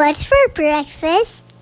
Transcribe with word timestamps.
What's 0.00 0.24
for 0.24 0.48
breakfast? 0.54 1.58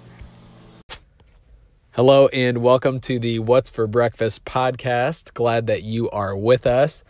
Hello, 1.90 2.28
and 2.28 2.58
welcome 2.58 3.00
to 3.00 3.18
the 3.18 3.40
What's 3.40 3.68
for 3.68 3.88
Breakfast 3.88 4.44
podcast. 4.44 5.34
Glad 5.34 5.66
that 5.66 5.82
you 5.82 6.08
are 6.10 6.36
with 6.36 6.64
us. 6.64 7.02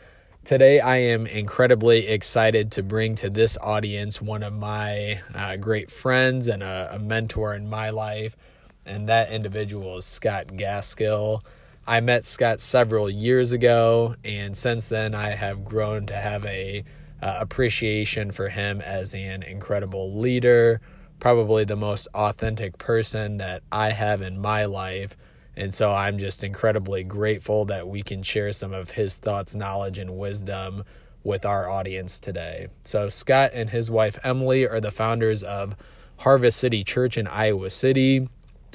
Today, 0.46 0.80
I 0.80 0.96
am 0.96 1.26
incredibly 1.26 2.08
excited 2.08 2.72
to 2.72 2.82
bring 2.82 3.14
to 3.16 3.28
this 3.28 3.58
audience 3.60 4.22
one 4.22 4.42
of 4.42 4.54
my 4.54 5.20
uh, 5.34 5.56
great 5.56 5.90
friends 5.90 6.48
and 6.48 6.62
a, 6.62 6.92
a, 6.94 6.98
mentor 6.98 7.54
in 7.54 7.68
my 7.68 7.90
life, 7.90 8.34
and 8.86 9.06
that 9.10 9.30
individual 9.30 9.98
is 9.98 10.06
Scott 10.06 10.56
Gaskill. 10.56 11.44
I 11.86 12.00
met 12.00 12.24
Scott 12.24 12.58
several 12.58 13.10
years 13.10 13.52
ago, 13.52 14.16
and 14.24 14.56
since 14.56 14.88
then, 14.88 15.14
I 15.14 15.32
have 15.32 15.62
grown 15.62 16.06
to 16.06 16.16
have 16.16 16.46
a 16.46 16.84
uh, 17.20 17.36
appreciation 17.38 18.30
for 18.30 18.48
him 18.48 18.80
as 18.80 19.12
an 19.12 19.42
incredible 19.42 20.18
leader 20.18 20.80
probably 21.20 21.64
the 21.64 21.76
most 21.76 22.08
authentic 22.14 22.78
person 22.78 23.38
that 23.38 23.62
I 23.70 23.90
have 23.90 24.22
in 24.22 24.38
my 24.38 24.64
life. 24.64 25.16
And 25.56 25.74
so 25.74 25.92
I'm 25.92 26.18
just 26.18 26.44
incredibly 26.44 27.02
grateful 27.02 27.64
that 27.66 27.88
we 27.88 28.02
can 28.02 28.22
share 28.22 28.52
some 28.52 28.72
of 28.72 28.92
his 28.92 29.16
thoughts, 29.16 29.56
knowledge, 29.56 29.98
and 29.98 30.16
wisdom 30.16 30.84
with 31.24 31.44
our 31.44 31.68
audience 31.68 32.20
today. 32.20 32.68
So, 32.82 33.08
Scott 33.08 33.50
and 33.52 33.70
his 33.70 33.90
wife 33.90 34.18
Emily 34.22 34.66
are 34.68 34.80
the 34.80 34.92
founders 34.92 35.42
of 35.42 35.76
Harvest 36.18 36.58
City 36.58 36.84
Church 36.84 37.18
in 37.18 37.26
Iowa 37.26 37.70
City. 37.70 38.28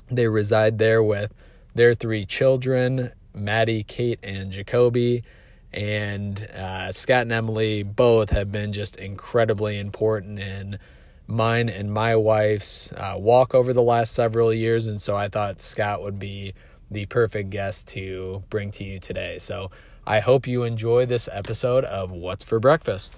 They 0.09 0.27
reside 0.27 0.77
there 0.77 1.01
with 1.01 1.33
their 1.73 1.93
three 1.93 2.25
children, 2.25 3.11
Maddie, 3.33 3.83
Kate, 3.83 4.19
and 4.21 4.51
Jacoby. 4.51 5.23
And 5.71 6.43
uh, 6.55 6.91
Scott 6.91 7.23
and 7.23 7.31
Emily 7.31 7.81
both 7.81 8.29
have 8.29 8.51
been 8.51 8.73
just 8.73 8.97
incredibly 8.97 9.79
important 9.79 10.39
in 10.39 10.77
mine 11.27 11.69
and 11.69 11.91
my 11.91 12.15
wife's 12.15 12.91
uh, 12.93 13.15
walk 13.17 13.55
over 13.55 13.73
the 13.73 13.81
last 13.81 14.13
several 14.13 14.53
years. 14.53 14.87
And 14.87 15.01
so 15.01 15.15
I 15.15 15.27
thought 15.29 15.61
Scott 15.61 16.01
would 16.03 16.19
be 16.19 16.53
the 16.91 17.05
perfect 17.05 17.49
guest 17.49 17.87
to 17.89 18.43
bring 18.49 18.71
to 18.71 18.83
you 18.83 18.99
today. 18.99 19.37
So 19.39 19.71
I 20.05 20.19
hope 20.19 20.47
you 20.47 20.63
enjoy 20.63 21.05
this 21.05 21.29
episode 21.31 21.85
of 21.85 22.11
What's 22.11 22.43
for 22.43 22.59
Breakfast. 22.59 23.17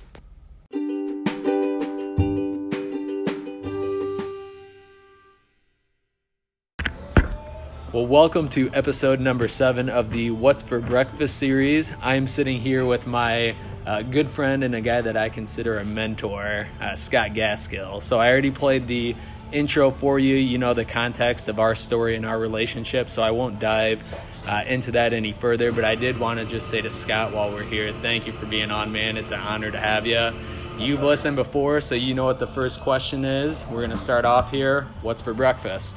Well, 7.91 8.07
welcome 8.07 8.49
to 8.49 8.69
episode 8.73 9.21
number 9.21 9.47
seven 9.47 9.89
of 9.89 10.11
the 10.11 10.29
What's 10.31 10.61
for 10.61 10.81
Breakfast 10.81 11.37
series. 11.37 11.93
I'm 12.01 12.27
sitting 12.27 12.59
here 12.59 12.85
with 12.85 13.07
my 13.07 13.55
a 13.85 14.03
good 14.03 14.29
friend 14.29 14.63
and 14.63 14.73
a 14.73 14.81
guy 14.81 15.01
that 15.01 15.15
I 15.15 15.29
consider 15.29 15.77
a 15.77 15.85
mentor, 15.85 16.67
uh, 16.81 16.95
Scott 16.95 17.33
Gaskill. 17.33 18.01
So 18.01 18.19
I 18.19 18.29
already 18.29 18.51
played 18.51 18.87
the 18.87 19.15
intro 19.51 19.91
for 19.91 20.17
you. 20.19 20.35
You 20.35 20.57
know 20.57 20.73
the 20.73 20.85
context 20.85 21.47
of 21.47 21.59
our 21.59 21.75
story 21.75 22.15
and 22.15 22.25
our 22.25 22.37
relationship, 22.37 23.09
so 23.09 23.21
I 23.21 23.31
won't 23.31 23.59
dive 23.59 24.03
uh, 24.47 24.63
into 24.67 24.91
that 24.91 25.13
any 25.13 25.31
further. 25.31 25.71
But 25.71 25.85
I 25.85 25.95
did 25.95 26.19
want 26.19 26.39
to 26.39 26.45
just 26.45 26.69
say 26.69 26.81
to 26.81 26.89
Scott 26.89 27.33
while 27.33 27.51
we're 27.51 27.63
here, 27.63 27.91
thank 27.93 28.27
you 28.27 28.33
for 28.33 28.45
being 28.47 28.71
on, 28.71 28.91
man. 28.91 29.17
It's 29.17 29.31
an 29.31 29.39
honor 29.39 29.71
to 29.71 29.79
have 29.79 30.07
you. 30.07 30.31
You've 30.77 31.03
listened 31.03 31.37
before, 31.37 31.79
so 31.79 31.95
you 31.95 32.13
know 32.13 32.25
what 32.25 32.39
the 32.39 32.47
first 32.47 32.81
question 32.81 33.23
is. 33.23 33.65
We're 33.67 33.77
going 33.77 33.91
to 33.91 33.97
start 33.97 34.25
off 34.25 34.51
here. 34.51 34.87
What's 35.01 35.21
for 35.21 35.33
breakfast? 35.33 35.95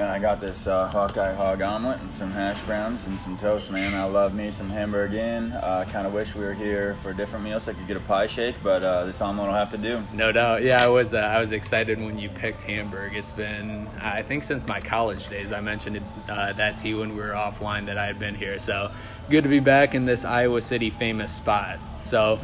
And 0.00 0.08
I 0.08 0.18
got 0.18 0.40
this 0.40 0.66
uh, 0.66 0.88
Hawkeye 0.88 1.34
hog 1.34 1.60
omelet 1.60 2.00
and 2.00 2.10
some 2.10 2.30
hash 2.30 2.58
browns 2.62 3.06
and 3.06 3.20
some 3.20 3.36
toast, 3.36 3.70
man. 3.70 3.92
I 3.92 4.04
love 4.04 4.32
me 4.32 4.50
some 4.50 4.70
Hamburg 4.70 5.12
Inn. 5.12 5.52
I 5.52 5.56
uh, 5.56 5.84
kind 5.84 6.06
of 6.06 6.14
wish 6.14 6.34
we 6.34 6.42
were 6.42 6.54
here 6.54 6.94
for 7.02 7.10
a 7.10 7.14
different 7.14 7.44
meal 7.44 7.60
so 7.60 7.72
I 7.72 7.74
could 7.74 7.86
get 7.86 7.98
a 7.98 8.00
pie 8.00 8.26
shake, 8.26 8.56
but 8.62 8.82
uh, 8.82 9.04
this 9.04 9.20
omelet 9.20 9.48
will 9.48 9.54
have 9.54 9.70
to 9.72 9.76
do. 9.76 10.02
No 10.14 10.32
doubt. 10.32 10.62
Yeah, 10.62 10.82
I 10.82 10.88
was 10.88 11.12
uh, 11.12 11.18
I 11.18 11.38
was 11.38 11.52
excited 11.52 12.00
when 12.00 12.18
you 12.18 12.30
picked 12.30 12.62
Hamburg. 12.62 13.14
It's 13.14 13.30
been 13.30 13.86
I 14.00 14.22
think 14.22 14.42
since 14.42 14.66
my 14.66 14.80
college 14.80 15.28
days. 15.28 15.52
I 15.52 15.60
mentioned 15.60 16.00
uh, 16.30 16.54
that 16.54 16.78
to 16.78 16.88
you 16.88 17.00
when 17.00 17.14
we 17.14 17.20
were 17.20 17.32
offline 17.32 17.84
that 17.84 17.98
I 17.98 18.06
had 18.06 18.18
been 18.18 18.34
here. 18.34 18.58
So 18.58 18.90
good 19.28 19.42
to 19.42 19.50
be 19.50 19.60
back 19.60 19.94
in 19.94 20.06
this 20.06 20.24
Iowa 20.24 20.62
City 20.62 20.88
famous 20.88 21.30
spot. 21.30 21.78
So 22.00 22.40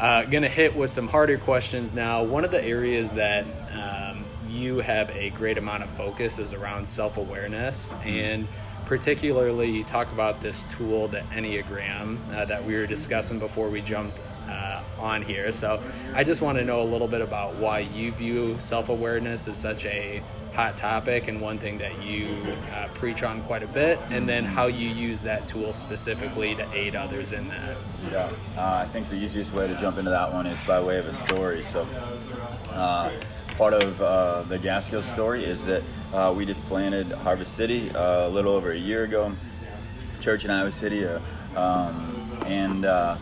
uh, 0.00 0.24
gonna 0.24 0.48
hit 0.48 0.76
with 0.76 0.90
some 0.90 1.08
harder 1.08 1.38
questions 1.38 1.94
now. 1.94 2.22
One 2.22 2.44
of 2.44 2.50
the 2.50 2.62
areas 2.62 3.12
that 3.14 3.46
you 4.60 4.78
have 4.78 5.10
a 5.10 5.30
great 5.30 5.58
amount 5.58 5.82
of 5.82 5.90
focus 5.90 6.38
is 6.38 6.52
around 6.52 6.86
self 6.86 7.16
awareness. 7.16 7.88
Mm-hmm. 7.90 8.08
And 8.08 8.48
particularly, 8.86 9.70
you 9.70 9.84
talk 9.84 10.10
about 10.12 10.40
this 10.40 10.66
tool, 10.66 11.08
the 11.08 11.20
Enneagram, 11.32 12.18
uh, 12.34 12.44
that 12.44 12.64
we 12.64 12.74
were 12.74 12.86
discussing 12.86 13.38
before 13.38 13.68
we 13.68 13.80
jumped 13.80 14.20
uh, 14.48 14.82
on 14.98 15.22
here. 15.22 15.52
So 15.52 15.82
I 16.14 16.24
just 16.24 16.42
want 16.42 16.58
to 16.58 16.64
know 16.64 16.82
a 16.82 16.84
little 16.84 17.08
bit 17.08 17.20
about 17.20 17.54
why 17.56 17.80
you 17.80 18.10
view 18.12 18.56
self 18.58 18.88
awareness 18.88 19.48
as 19.48 19.56
such 19.56 19.86
a 19.86 20.22
hot 20.54 20.76
topic 20.76 21.28
and 21.28 21.40
one 21.40 21.56
thing 21.58 21.78
that 21.78 22.02
you 22.02 22.36
uh, 22.74 22.88
preach 22.94 23.22
on 23.22 23.40
quite 23.42 23.62
a 23.62 23.68
bit, 23.68 23.98
and 24.10 24.28
then 24.28 24.44
how 24.44 24.66
you 24.66 24.88
use 24.88 25.20
that 25.20 25.46
tool 25.46 25.72
specifically 25.72 26.54
to 26.56 26.66
aid 26.74 26.96
others 26.96 27.32
in 27.32 27.46
that. 27.48 27.76
Yeah, 28.10 28.30
uh, 28.56 28.78
I 28.82 28.86
think 28.86 29.08
the 29.08 29.16
easiest 29.16 29.52
way 29.54 29.68
to 29.68 29.76
jump 29.76 29.98
into 29.98 30.10
that 30.10 30.32
one 30.32 30.46
is 30.46 30.60
by 30.62 30.80
way 30.80 30.98
of 30.98 31.06
a 31.06 31.14
story. 31.14 31.62
So, 31.62 31.86
uh, 32.70 33.10
part 33.60 33.74
of 33.74 34.00
uh, 34.00 34.40
the 34.48 34.58
Gaskill 34.58 35.02
story 35.02 35.44
is 35.44 35.66
that 35.66 35.82
uh, 36.14 36.32
we 36.34 36.46
just 36.46 36.62
planted 36.62 37.12
Harvest 37.12 37.56
City 37.56 37.90
uh, 37.90 38.26
a 38.26 38.30
little 38.30 38.54
over 38.54 38.72
a 38.72 38.78
year 38.78 39.04
ago, 39.04 39.30
church 40.18 40.46
in 40.46 40.50
Iowa 40.50 40.72
City, 40.72 41.04
uh, 41.04 41.20
um, 41.56 42.26
and 42.46 42.86
uh, 42.86 43.18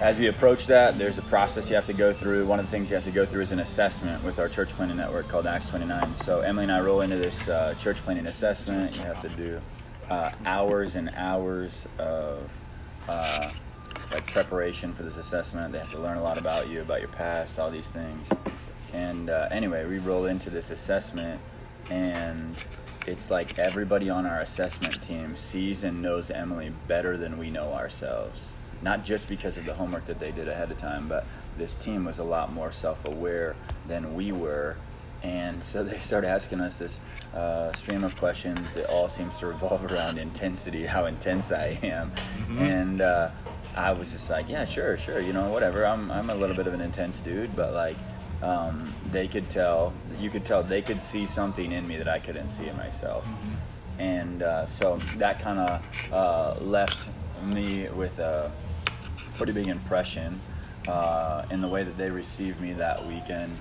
as 0.00 0.18
we 0.18 0.26
approach 0.26 0.66
that, 0.66 0.98
there's 0.98 1.18
a 1.18 1.22
process 1.22 1.70
you 1.70 1.76
have 1.76 1.86
to 1.86 1.92
go 1.92 2.12
through. 2.12 2.46
One 2.46 2.58
of 2.58 2.66
the 2.66 2.70
things 2.72 2.90
you 2.90 2.96
have 2.96 3.04
to 3.04 3.12
go 3.12 3.24
through 3.24 3.42
is 3.42 3.52
an 3.52 3.60
assessment 3.60 4.24
with 4.24 4.40
our 4.40 4.48
church 4.48 4.70
planting 4.70 4.96
network 4.96 5.28
called 5.28 5.46
Acts 5.46 5.68
29. 5.68 6.16
So 6.16 6.40
Emily 6.40 6.64
and 6.64 6.72
I 6.72 6.80
roll 6.80 7.02
into 7.02 7.14
this 7.14 7.46
uh, 7.46 7.76
church 7.78 7.98
planting 7.98 8.26
assessment. 8.26 8.92
You 8.96 9.02
have 9.02 9.20
to 9.20 9.28
do 9.28 9.60
hours 10.10 10.96
and 10.96 11.10
hours 11.10 11.86
of 12.00 12.50
like 13.06 14.26
preparation 14.26 14.92
for 14.94 15.04
this 15.04 15.16
assessment. 15.16 15.70
They 15.70 15.78
have 15.78 15.92
to 15.92 16.00
learn 16.00 16.16
a 16.16 16.22
lot 16.24 16.40
about 16.40 16.68
you, 16.68 16.82
about 16.82 16.98
your 16.98 17.10
past, 17.10 17.60
all 17.60 17.70
these 17.70 17.92
things. 17.92 18.28
And 18.94 19.28
uh, 19.28 19.48
anyway, 19.50 19.84
we 19.86 19.98
roll 19.98 20.26
into 20.26 20.50
this 20.50 20.70
assessment, 20.70 21.40
and 21.90 22.54
it's 23.06 23.30
like 23.30 23.58
everybody 23.58 24.08
on 24.08 24.24
our 24.24 24.40
assessment 24.40 25.02
team 25.02 25.36
sees 25.36 25.82
and 25.82 26.00
knows 26.00 26.30
Emily 26.30 26.72
better 26.86 27.16
than 27.16 27.36
we 27.36 27.50
know 27.50 27.72
ourselves. 27.72 28.52
Not 28.82 29.04
just 29.04 29.28
because 29.28 29.56
of 29.56 29.64
the 29.64 29.74
homework 29.74 30.06
that 30.06 30.20
they 30.20 30.30
did 30.30 30.48
ahead 30.48 30.70
of 30.70 30.78
time, 30.78 31.08
but 31.08 31.26
this 31.58 31.74
team 31.74 32.04
was 32.04 32.18
a 32.18 32.24
lot 32.24 32.52
more 32.52 32.70
self 32.70 33.06
aware 33.08 33.56
than 33.88 34.14
we 34.14 34.30
were. 34.30 34.76
And 35.24 35.64
so 35.64 35.82
they 35.82 35.98
start 35.98 36.24
asking 36.24 36.60
us 36.60 36.76
this 36.76 37.00
uh, 37.34 37.72
stream 37.72 38.04
of 38.04 38.14
questions. 38.16 38.76
It 38.76 38.86
all 38.90 39.08
seems 39.08 39.38
to 39.38 39.46
revolve 39.46 39.84
around 39.92 40.18
intensity, 40.18 40.86
how 40.86 41.06
intense 41.06 41.50
I 41.50 41.78
am. 41.82 42.10
Mm-hmm. 42.10 42.58
And 42.58 43.00
uh, 43.00 43.30
I 43.74 43.92
was 43.92 44.12
just 44.12 44.30
like, 44.30 44.48
yeah, 44.48 44.64
sure, 44.66 44.98
sure, 44.98 45.20
you 45.20 45.32
know, 45.32 45.48
whatever. 45.48 45.84
I'm, 45.84 46.10
I'm 46.10 46.30
a 46.30 46.34
little 46.34 46.54
bit 46.54 46.66
of 46.66 46.74
an 46.74 46.80
intense 46.80 47.20
dude, 47.20 47.56
but 47.56 47.72
like, 47.72 47.96
um, 48.44 48.92
they 49.10 49.26
could 49.26 49.48
tell, 49.48 49.92
you 50.20 50.28
could 50.28 50.44
tell 50.44 50.62
they 50.62 50.82
could 50.82 51.00
see 51.00 51.24
something 51.24 51.72
in 51.72 51.88
me 51.88 51.96
that 51.96 52.08
I 52.08 52.18
couldn't 52.18 52.48
see 52.48 52.68
in 52.68 52.76
myself. 52.76 53.24
Mm-hmm. 53.24 54.00
And 54.00 54.42
uh, 54.42 54.66
so 54.66 54.96
that 55.16 55.40
kind 55.40 55.58
of 55.58 56.12
uh, 56.12 56.56
left 56.60 57.10
me 57.54 57.88
with 57.88 58.18
a 58.18 58.52
pretty 59.36 59.52
big 59.52 59.68
impression 59.68 60.38
uh, 60.88 61.44
in 61.50 61.60
the 61.62 61.68
way 61.68 61.84
that 61.84 61.96
they 61.96 62.10
received 62.10 62.60
me 62.60 62.74
that 62.74 63.04
weekend. 63.06 63.56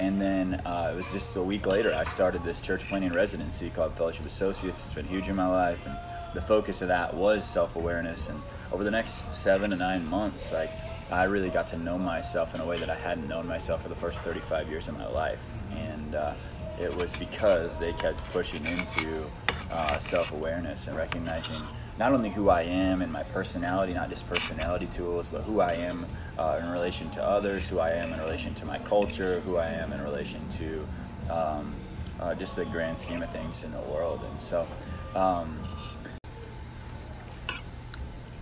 And 0.00 0.20
then 0.20 0.54
uh, 0.66 0.90
it 0.92 0.96
was 0.96 1.12
just 1.12 1.36
a 1.36 1.42
week 1.42 1.66
later, 1.66 1.92
I 1.94 2.02
started 2.04 2.42
this 2.42 2.60
church 2.60 2.88
planting 2.88 3.12
residency 3.12 3.70
called 3.70 3.94
Fellowship 3.96 4.26
Associates. 4.26 4.82
It's 4.82 4.94
been 4.94 5.06
huge 5.06 5.28
in 5.28 5.36
my 5.36 5.46
life. 5.46 5.86
And 5.86 5.96
the 6.34 6.40
focus 6.40 6.82
of 6.82 6.88
that 6.88 7.14
was 7.14 7.48
self 7.48 7.76
awareness. 7.76 8.28
And 8.28 8.42
over 8.72 8.82
the 8.82 8.90
next 8.90 9.32
seven 9.32 9.70
to 9.70 9.76
nine 9.76 10.04
months, 10.04 10.50
like 10.50 10.72
I 11.14 11.24
really 11.24 11.48
got 11.48 11.68
to 11.68 11.78
know 11.78 11.96
myself 11.96 12.56
in 12.56 12.60
a 12.60 12.66
way 12.66 12.76
that 12.78 12.90
I 12.90 12.96
hadn't 12.96 13.28
known 13.28 13.46
myself 13.46 13.84
for 13.84 13.88
the 13.88 13.94
first 13.94 14.18
35 14.22 14.68
years 14.68 14.88
of 14.88 14.98
my 14.98 15.06
life. 15.06 15.40
And 15.76 16.16
uh, 16.16 16.34
it 16.80 16.92
was 16.96 17.16
because 17.16 17.78
they 17.78 17.92
kept 17.92 18.18
pushing 18.32 18.66
into 18.66 19.24
uh, 19.70 19.98
self 20.00 20.32
awareness 20.32 20.88
and 20.88 20.96
recognizing 20.96 21.62
not 22.00 22.12
only 22.12 22.30
who 22.30 22.48
I 22.48 22.62
am 22.62 23.00
and 23.00 23.12
my 23.12 23.22
personality, 23.22 23.94
not 23.94 24.10
just 24.10 24.28
personality 24.28 24.86
tools, 24.86 25.28
but 25.28 25.42
who 25.42 25.60
I 25.60 25.70
am 25.74 26.04
uh, 26.36 26.58
in 26.60 26.68
relation 26.68 27.08
to 27.10 27.22
others, 27.22 27.68
who 27.68 27.78
I 27.78 27.90
am 27.90 28.12
in 28.12 28.18
relation 28.18 28.52
to 28.56 28.66
my 28.66 28.80
culture, 28.80 29.38
who 29.42 29.56
I 29.56 29.68
am 29.68 29.92
in 29.92 30.02
relation 30.02 30.40
to 30.58 31.32
um, 31.32 31.72
uh, 32.18 32.34
just 32.34 32.56
the 32.56 32.64
grand 32.64 32.98
scheme 32.98 33.22
of 33.22 33.30
things 33.30 33.62
in 33.62 33.70
the 33.70 33.80
world. 33.82 34.20
And 34.28 34.42
so, 34.42 34.66
um, 35.14 35.56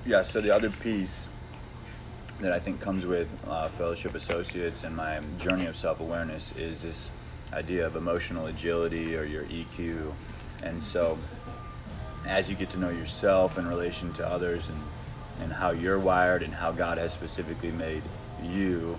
yeah, 0.07 0.23
so 0.23 0.41
the 0.41 0.55
other 0.55 0.71
piece 0.71 1.29
that 2.43 2.53
I 2.53 2.59
think 2.59 2.81
comes 2.81 3.07
with 3.07 3.29
uh, 3.47 3.69
fellowship 3.69 4.15
associates 4.15 4.83
and 4.85 4.97
my 4.97 5.21
journey 5.39 5.67
of 5.67 5.77
self 5.77 6.01
awareness 6.01 6.53
is 6.57 6.83
this 6.83 7.11
idea 7.53 7.87
of 7.87 7.97
emotional 7.97 8.47
agility 8.47 9.17
or 9.17 9.25
your 9.25 9.45
EQ. 9.45 10.13
And 10.65 10.83
so, 10.83 11.19
as 12.27 12.49
you 12.51 12.57
get 12.57 12.71
to 12.71 12.79
know 12.79 12.91
yourself 12.91 13.59
in 13.59 13.67
relation 13.67 14.13
to 14.15 14.27
others 14.27 14.69
and, 14.69 14.81
and 15.41 15.53
how 15.53 15.71
you're 15.71 15.99
wired 15.99 16.43
and 16.43 16.53
how 16.53 16.73
God 16.73 16.99
has 16.99 17.13
specifically 17.13 17.71
made 17.71 18.03
you, 18.43 18.99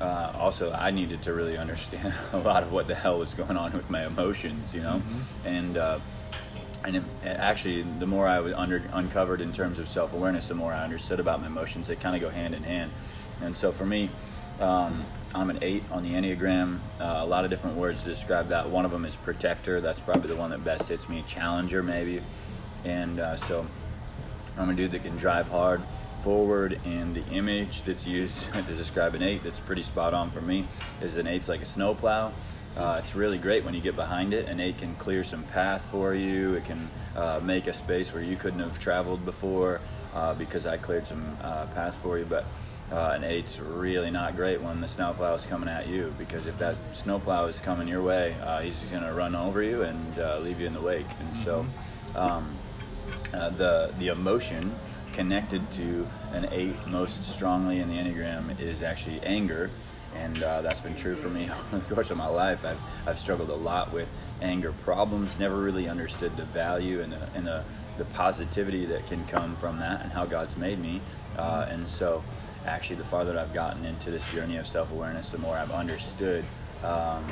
uh, 0.00 0.32
also 0.38 0.72
I 0.72 0.90
needed 0.90 1.22
to 1.24 1.34
really 1.34 1.58
understand 1.64 2.14
a 2.32 2.38
lot 2.38 2.62
of 2.62 2.72
what 2.72 2.88
the 2.88 2.94
hell 2.94 3.18
was 3.18 3.34
going 3.34 3.56
on 3.56 3.72
with 3.72 3.90
my 3.90 4.06
emotions, 4.06 4.74
you 4.74 4.82
know, 4.82 5.02
and 5.44 5.76
uh, 5.76 5.98
and 6.84 6.96
it, 6.96 7.02
actually 7.24 7.82
the 7.82 8.06
more 8.06 8.26
I 8.26 8.40
was 8.40 8.52
under 8.54 8.82
uncovered 8.92 9.40
in 9.40 9.52
terms 9.52 9.78
of 9.78 9.88
self 9.88 10.12
awareness, 10.12 10.48
the 10.48 10.54
more 10.54 10.72
I 10.72 10.84
understood 10.84 11.20
about 11.20 11.40
my 11.40 11.46
emotions. 11.46 11.86
They 11.86 11.96
kind 11.96 12.14
of 12.14 12.22
go 12.22 12.30
hand 12.30 12.54
in 12.54 12.62
hand, 12.62 12.90
and 13.42 13.54
so 13.54 13.72
for 13.72 13.86
me. 13.86 14.10
Um, 14.60 15.02
I'm 15.32 15.48
an 15.48 15.60
eight 15.62 15.84
on 15.92 16.02
the 16.02 16.10
Enneagram. 16.10 16.80
Uh, 17.00 17.20
a 17.20 17.24
lot 17.24 17.44
of 17.44 17.50
different 17.50 17.76
words 17.76 18.02
to 18.02 18.08
describe 18.08 18.48
that. 18.48 18.68
One 18.68 18.84
of 18.84 18.90
them 18.90 19.04
is 19.04 19.14
protector. 19.14 19.80
That's 19.80 20.00
probably 20.00 20.28
the 20.28 20.34
one 20.34 20.50
that 20.50 20.64
best 20.64 20.88
hits 20.88 21.08
me. 21.08 21.22
Challenger, 21.26 21.84
maybe. 21.84 22.20
And 22.84 23.20
uh, 23.20 23.36
so 23.36 23.64
I'm 24.58 24.68
a 24.70 24.74
dude 24.74 24.90
that 24.90 25.04
can 25.04 25.16
drive 25.16 25.48
hard 25.48 25.80
forward. 26.22 26.80
And 26.84 27.14
the 27.14 27.24
image 27.28 27.82
that's 27.82 28.08
used 28.08 28.52
to 28.52 28.62
describe 28.62 29.14
an 29.14 29.22
eight 29.22 29.44
that's 29.44 29.60
pretty 29.60 29.84
spot 29.84 30.14
on 30.14 30.32
for 30.32 30.40
me 30.40 30.66
is 31.00 31.16
an 31.16 31.28
eight's 31.28 31.48
like 31.48 31.62
a 31.62 31.66
snowplow. 31.66 32.32
Uh, 32.76 32.96
it's 33.02 33.14
really 33.14 33.38
great 33.38 33.64
when 33.64 33.74
you 33.74 33.80
get 33.80 33.96
behind 33.96 34.32
it. 34.32 34.48
and 34.48 34.60
eight 34.60 34.78
can 34.78 34.94
clear 34.96 35.24
some 35.24 35.42
path 35.44 35.84
for 35.90 36.14
you. 36.14 36.54
It 36.54 36.64
can 36.64 36.88
uh, 37.16 37.40
make 37.42 37.66
a 37.66 37.72
space 37.72 38.12
where 38.14 38.22
you 38.22 38.36
couldn't 38.36 38.60
have 38.60 38.78
traveled 38.78 39.24
before 39.24 39.80
uh, 40.14 40.34
because 40.34 40.66
I 40.66 40.76
cleared 40.76 41.06
some 41.06 41.36
uh, 41.42 41.66
path 41.66 41.96
for 41.96 42.18
you. 42.18 42.24
But 42.24 42.44
uh, 42.92 43.12
an 43.14 43.24
eight's 43.24 43.58
really 43.60 44.10
not 44.10 44.36
great 44.36 44.60
when 44.60 44.80
the 44.80 44.88
snowplow 44.88 45.34
is 45.34 45.46
coming 45.46 45.68
at 45.68 45.86
you 45.86 46.12
because 46.18 46.46
if 46.46 46.58
that 46.58 46.74
snowplow 46.92 47.46
is 47.46 47.60
coming 47.60 47.86
your 47.86 48.02
way, 48.02 48.34
uh, 48.42 48.60
he's 48.60 48.80
going 48.84 49.04
to 49.04 49.12
run 49.12 49.34
over 49.34 49.62
you 49.62 49.82
and 49.82 50.18
uh, 50.18 50.38
leave 50.40 50.60
you 50.60 50.66
in 50.66 50.74
the 50.74 50.80
wake. 50.80 51.06
And 51.20 51.36
so, 51.36 51.66
um, 52.14 52.52
uh, 53.32 53.50
the 53.50 53.92
the 53.98 54.08
emotion 54.08 54.74
connected 55.12 55.70
to 55.72 56.06
an 56.32 56.48
eight 56.50 56.74
most 56.88 57.24
strongly 57.24 57.78
in 57.78 57.88
the 57.88 57.96
enneagram 57.96 58.58
is 58.60 58.82
actually 58.82 59.20
anger, 59.22 59.70
and 60.16 60.42
uh, 60.42 60.62
that's 60.62 60.80
been 60.80 60.96
true 60.96 61.16
for 61.16 61.28
me 61.28 61.50
over 61.72 61.78
the 61.78 61.94
course 61.94 62.10
of 62.10 62.16
my 62.16 62.26
life. 62.26 62.64
I've 62.64 62.80
I've 63.06 63.18
struggled 63.18 63.50
a 63.50 63.54
lot 63.54 63.92
with 63.92 64.08
anger 64.42 64.72
problems. 64.84 65.38
Never 65.38 65.56
really 65.56 65.88
understood 65.88 66.36
the 66.36 66.44
value 66.44 67.00
and 67.00 67.12
the 67.12 67.28
and 67.34 67.46
the 67.46 67.64
the 67.98 68.04
positivity 68.06 68.86
that 68.86 69.06
can 69.08 69.24
come 69.26 69.56
from 69.56 69.78
that 69.78 70.02
and 70.02 70.10
how 70.12 70.24
God's 70.24 70.56
made 70.56 70.78
me, 70.78 71.00
uh, 71.36 71.66
and 71.68 71.88
so 71.88 72.22
actually 72.66 72.96
the 72.96 73.04
farther 73.04 73.38
I've 73.38 73.52
gotten 73.52 73.84
into 73.84 74.10
this 74.10 74.30
journey 74.32 74.56
of 74.56 74.66
self-awareness, 74.66 75.30
the 75.30 75.38
more 75.38 75.56
I've 75.56 75.70
understood 75.70 76.44
um, 76.82 77.24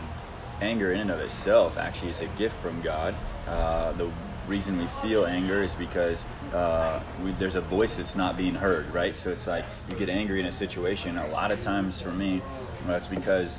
anger 0.61 0.93
in 0.93 1.01
and 1.01 1.11
of 1.11 1.21
itself 1.21 1.79
actually 1.79 2.11
is 2.11 2.21
a 2.21 2.27
gift 2.39 2.57
from 2.57 2.81
God. 2.83 3.15
Uh, 3.47 3.93
the 3.93 4.11
reason 4.47 4.79
we 4.79 4.87
feel 4.87 5.27
anger 5.27 5.63
is 5.63 5.75
because 5.75 6.25
uh, 6.53 7.01
we, 7.23 7.33
there's 7.33 7.55
a 7.55 7.61
voice 7.61 7.97
that's 7.97 8.17
not 8.17 8.37
being 8.37 8.55
heard, 8.55 8.93
right? 8.93 9.17
So 9.17 9.31
it's 9.31 9.47
like 9.47 9.65
you 9.91 9.97
get 9.97 10.09
angry 10.09 10.41
in 10.41 10.47
a 10.47 10.53
situation. 10.53 11.19
A 11.19 11.29
lot 11.29 11.51
of 11.51 11.61
times 11.63 12.01
for 12.01 12.11
me, 12.11 12.41
it's 12.89 13.09
because 13.09 13.59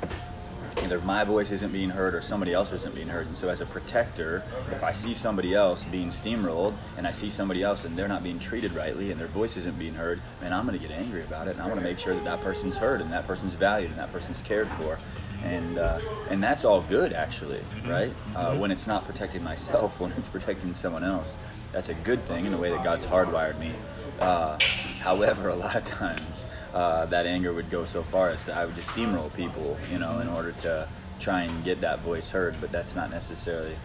either 0.82 1.00
my 1.00 1.24
voice 1.24 1.50
isn't 1.50 1.72
being 1.72 1.90
heard 1.90 2.14
or 2.14 2.20
somebody 2.20 2.52
else 2.52 2.72
isn't 2.72 2.94
being 2.94 3.08
heard. 3.08 3.26
And 3.26 3.36
so, 3.36 3.48
as 3.48 3.60
a 3.60 3.66
protector, 3.66 4.42
if 4.70 4.82
I 4.82 4.92
see 4.92 5.14
somebody 5.14 5.54
else 5.54 5.84
being 5.84 6.08
steamrolled 6.08 6.74
and 6.96 7.06
I 7.06 7.12
see 7.12 7.30
somebody 7.30 7.62
else 7.62 7.84
and 7.84 7.96
they're 7.96 8.08
not 8.08 8.22
being 8.22 8.38
treated 8.38 8.72
rightly 8.72 9.10
and 9.10 9.20
their 9.20 9.28
voice 9.28 9.56
isn't 9.56 9.78
being 9.78 9.94
heard, 9.94 10.20
man, 10.40 10.52
I'm 10.52 10.66
going 10.66 10.78
to 10.78 10.86
get 10.86 10.96
angry 10.96 11.22
about 11.22 11.48
it 11.48 11.52
and 11.52 11.62
I 11.62 11.66
want 11.66 11.78
to 11.78 11.84
make 11.84 11.98
sure 11.98 12.14
that 12.14 12.24
that 12.24 12.40
person's 12.40 12.76
heard 12.76 13.00
and 13.00 13.12
that 13.12 13.26
person's 13.26 13.54
valued 13.54 13.90
and 13.90 13.98
that 13.98 14.12
person's 14.12 14.42
cared 14.42 14.68
for. 14.68 14.98
And 15.44 15.78
uh, 15.78 15.98
and 16.28 16.42
that's 16.42 16.64
all 16.64 16.82
good 16.82 17.12
actually, 17.12 17.60
right? 17.86 18.12
Uh, 18.36 18.56
when 18.56 18.70
it's 18.70 18.86
not 18.86 19.06
protecting 19.06 19.42
myself, 19.42 20.00
when 20.00 20.12
it's 20.12 20.28
protecting 20.28 20.74
someone 20.74 21.04
else, 21.04 21.36
that's 21.72 21.88
a 21.88 21.94
good 21.94 22.22
thing 22.24 22.46
in 22.46 22.52
the 22.52 22.58
way 22.58 22.70
that 22.70 22.84
God's 22.84 23.06
hardwired 23.06 23.58
me. 23.58 23.72
Uh, 24.20 24.58
however, 25.00 25.48
a 25.48 25.54
lot 25.54 25.76
of 25.76 25.84
times 25.84 26.44
uh, 26.74 27.06
that 27.06 27.26
anger 27.26 27.52
would 27.52 27.70
go 27.70 27.84
so 27.84 28.02
far 28.02 28.30
as 28.30 28.48
I 28.48 28.66
would 28.66 28.74
just 28.74 28.90
steamroll 28.90 29.34
people, 29.34 29.78
you 29.90 29.98
know, 29.98 30.20
in 30.20 30.28
order 30.28 30.52
to 30.52 30.88
try 31.20 31.42
and 31.42 31.64
get 31.64 31.80
that 31.80 32.00
voice 32.00 32.30
heard. 32.30 32.56
But 32.60 32.70
that's 32.70 32.94
not 32.94 33.10
necessarily. 33.10 33.76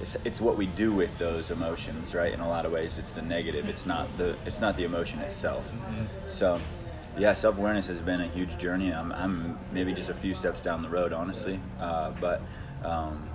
It's, 0.00 0.16
it's 0.24 0.40
what 0.40 0.56
we 0.56 0.66
do 0.66 0.92
with 0.92 1.16
those 1.18 1.50
emotions, 1.50 2.14
right? 2.14 2.32
In 2.32 2.40
a 2.40 2.48
lot 2.48 2.64
of 2.64 2.72
ways, 2.72 2.98
it's 2.98 3.12
the 3.12 3.22
negative. 3.22 3.68
It's 3.68 3.84
not 3.84 4.06
the 4.16 4.36
it's 4.46 4.60
not 4.60 4.76
the 4.76 4.84
emotion 4.84 5.18
itself. 5.20 5.70
So, 6.26 6.60
yeah, 7.20 7.34
self 7.34 7.58
awareness 7.58 7.86
has 7.88 8.00
been 8.00 8.22
a 8.22 8.28
huge 8.28 8.56
journey. 8.56 8.92
I'm, 8.92 9.12
I'm 9.12 9.58
maybe 9.72 9.92
just 9.92 10.08
a 10.08 10.14
few 10.14 10.34
steps 10.34 10.62
down 10.62 10.82
the 10.82 10.88
road, 10.88 11.12
honestly, 11.12 11.60
uh, 11.78 12.12
but. 12.20 12.42
Um, 12.84 13.26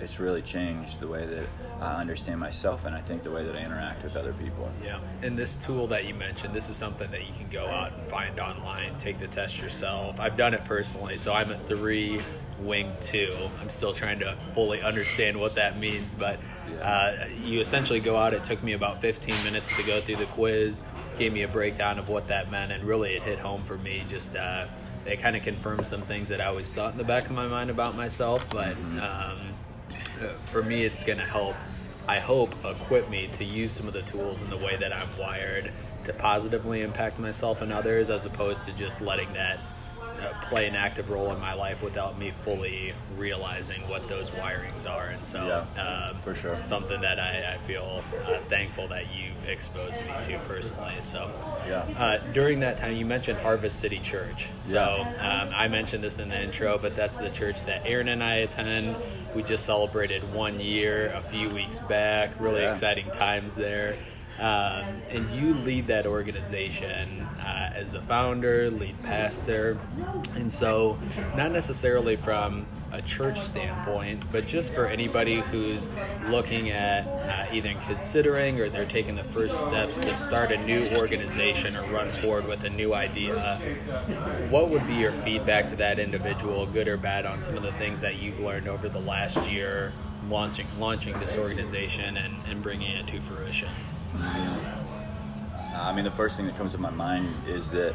it's 0.00 0.20
really 0.20 0.42
changed 0.42 1.00
the 1.00 1.08
way 1.08 1.26
that 1.26 1.44
I 1.80 2.00
understand 2.00 2.38
myself 2.38 2.84
and 2.84 2.94
I 2.94 3.00
think 3.00 3.24
the 3.24 3.32
way 3.32 3.44
that 3.44 3.56
I 3.56 3.64
interact 3.64 4.04
with 4.04 4.16
other 4.16 4.32
people. 4.32 4.70
Yeah. 4.84 5.00
And 5.22 5.36
this 5.36 5.56
tool 5.56 5.88
that 5.88 6.04
you 6.04 6.14
mentioned, 6.14 6.54
this 6.54 6.70
is 6.70 6.76
something 6.76 7.10
that 7.10 7.26
you 7.26 7.32
can 7.36 7.48
go 7.48 7.66
out 7.66 7.92
and 7.92 8.02
find 8.04 8.38
online, 8.38 8.96
take 8.98 9.18
the 9.18 9.26
test 9.26 9.60
yourself. 9.60 10.20
I've 10.20 10.36
done 10.36 10.54
it 10.54 10.64
personally. 10.64 11.18
So 11.18 11.32
I'm 11.32 11.50
a 11.50 11.58
three 11.58 12.20
wing 12.60 12.92
two. 13.00 13.34
I'm 13.60 13.70
still 13.70 13.92
trying 13.92 14.18
to 14.20 14.36
fully 14.54 14.82
understand 14.82 15.38
what 15.38 15.54
that 15.56 15.78
means, 15.78 16.14
but 16.14 16.38
uh, 16.82 17.26
you 17.44 17.60
essentially 17.60 18.00
go 18.00 18.16
out. 18.16 18.32
It 18.32 18.44
took 18.44 18.62
me 18.62 18.72
about 18.72 19.00
15 19.00 19.34
minutes 19.44 19.74
to 19.76 19.82
go 19.84 20.00
through 20.00 20.16
the 20.16 20.26
quiz, 20.26 20.82
gave 21.18 21.32
me 21.32 21.42
a 21.42 21.48
breakdown 21.48 21.98
of 21.98 22.08
what 22.08 22.28
that 22.28 22.50
meant, 22.50 22.72
and 22.72 22.84
really 22.84 23.14
it 23.14 23.22
hit 23.22 23.38
home 23.38 23.62
for 23.62 23.78
me. 23.78 24.04
Just, 24.08 24.36
uh, 24.36 24.66
it 25.06 25.20
kind 25.20 25.36
of 25.36 25.42
confirmed 25.42 25.86
some 25.86 26.02
things 26.02 26.28
that 26.28 26.40
I 26.40 26.46
always 26.46 26.70
thought 26.70 26.92
in 26.92 26.98
the 26.98 27.04
back 27.04 27.26
of 27.26 27.32
my 27.32 27.46
mind 27.46 27.70
about 27.70 27.96
myself, 27.96 28.48
but 28.50 28.76
um, 29.00 29.38
for 30.44 30.62
me, 30.62 30.82
it's 30.82 31.04
going 31.04 31.18
to 31.18 31.24
help, 31.24 31.56
I 32.06 32.18
hope, 32.18 32.54
equip 32.64 33.08
me 33.08 33.28
to 33.32 33.44
use 33.44 33.72
some 33.72 33.86
of 33.86 33.92
the 33.92 34.02
tools 34.02 34.42
in 34.42 34.50
the 34.50 34.58
way 34.58 34.76
that 34.76 34.92
I'm 34.92 35.08
wired 35.18 35.72
to 36.04 36.12
positively 36.12 36.82
impact 36.82 37.18
myself 37.18 37.60
and 37.60 37.72
others 37.72 38.10
as 38.10 38.24
opposed 38.24 38.64
to 38.66 38.76
just 38.76 39.00
letting 39.00 39.32
that 39.34 39.58
play 40.42 40.66
an 40.66 40.76
active 40.76 41.10
role 41.10 41.32
in 41.32 41.40
my 41.40 41.54
life 41.54 41.82
without 41.82 42.18
me 42.18 42.30
fully 42.30 42.92
realizing 43.16 43.80
what 43.88 44.08
those 44.08 44.30
wirings 44.30 44.88
are. 44.88 45.06
And 45.08 45.22
so, 45.22 45.64
Yeah, 45.76 45.82
um, 46.10 46.16
for 46.18 46.34
sure. 46.34 46.58
something 46.64 47.00
that 47.00 47.18
I, 47.18 47.54
I 47.54 47.56
feel 47.58 48.02
uh, 48.26 48.38
thankful 48.48 48.88
that 48.88 49.04
you've 49.14 49.48
exposed 49.48 49.96
me 50.00 50.12
to 50.26 50.38
personally. 50.40 50.94
So, 51.00 51.30
Yeah. 51.68 51.84
uh, 51.98 52.18
during 52.32 52.60
that 52.60 52.78
time, 52.78 52.96
you 52.96 53.04
mentioned 53.06 53.38
Harvest 53.38 53.80
City 53.80 53.98
Church. 53.98 54.48
So, 54.60 55.06
um, 55.20 55.48
I 55.54 55.68
mentioned 55.68 56.02
this 56.04 56.18
in 56.18 56.28
the 56.28 56.40
intro, 56.42 56.78
but 56.78 56.94
that's 56.96 57.18
the 57.18 57.30
church 57.30 57.64
that 57.64 57.82
Aaron 57.86 58.08
and 58.08 58.22
I 58.22 58.36
attend. 58.36 58.96
We 59.34 59.42
just 59.42 59.66
celebrated 59.66 60.22
one 60.32 60.58
year 60.58 61.12
a 61.14 61.20
few 61.20 61.48
weeks 61.50 61.78
back. 61.80 62.30
Really 62.40 62.62
Yeah. 62.62 62.70
exciting 62.70 63.10
times 63.10 63.56
there. 63.56 63.96
Um, 64.38 65.02
and 65.10 65.28
you 65.34 65.52
lead 65.54 65.88
that 65.88 66.06
organization 66.06 67.22
uh, 67.40 67.72
as 67.74 67.90
the 67.90 68.00
founder, 68.02 68.70
lead 68.70 69.00
pastor. 69.02 69.78
And 70.36 70.50
so, 70.50 70.96
not 71.36 71.50
necessarily 71.50 72.14
from 72.14 72.66
a 72.92 73.02
church 73.02 73.38
standpoint, 73.38 74.24
but 74.30 74.46
just 74.46 74.72
for 74.72 74.86
anybody 74.86 75.40
who's 75.40 75.88
looking 76.28 76.70
at 76.70 77.06
uh, 77.06 77.52
either 77.52 77.74
considering 77.86 78.60
or 78.60 78.68
they're 78.68 78.86
taking 78.86 79.16
the 79.16 79.24
first 79.24 79.60
steps 79.60 79.98
to 79.98 80.14
start 80.14 80.52
a 80.52 80.64
new 80.64 80.86
organization 80.96 81.76
or 81.76 81.82
run 81.90 82.08
forward 82.08 82.46
with 82.46 82.62
a 82.64 82.70
new 82.70 82.94
idea, 82.94 83.56
what 84.50 84.70
would 84.70 84.86
be 84.86 84.94
your 84.94 85.12
feedback 85.12 85.68
to 85.68 85.76
that 85.76 85.98
individual, 85.98 86.64
good 86.66 86.86
or 86.86 86.96
bad, 86.96 87.26
on 87.26 87.42
some 87.42 87.56
of 87.56 87.64
the 87.64 87.72
things 87.72 88.00
that 88.00 88.22
you've 88.22 88.38
learned 88.38 88.68
over 88.68 88.88
the 88.88 89.00
last 89.00 89.50
year 89.50 89.92
launching 90.28 90.66
launching 90.78 91.18
this 91.20 91.36
organization 91.36 92.16
and, 92.16 92.34
and 92.48 92.62
bringing 92.62 92.92
it 92.92 93.06
to 93.08 93.20
fruition? 93.20 93.68
I 94.14 95.92
mean, 95.94 96.04
the 96.04 96.10
first 96.10 96.36
thing 96.36 96.46
that 96.46 96.56
comes 96.56 96.72
to 96.72 96.78
my 96.78 96.90
mind 96.90 97.32
is 97.46 97.70
that 97.70 97.94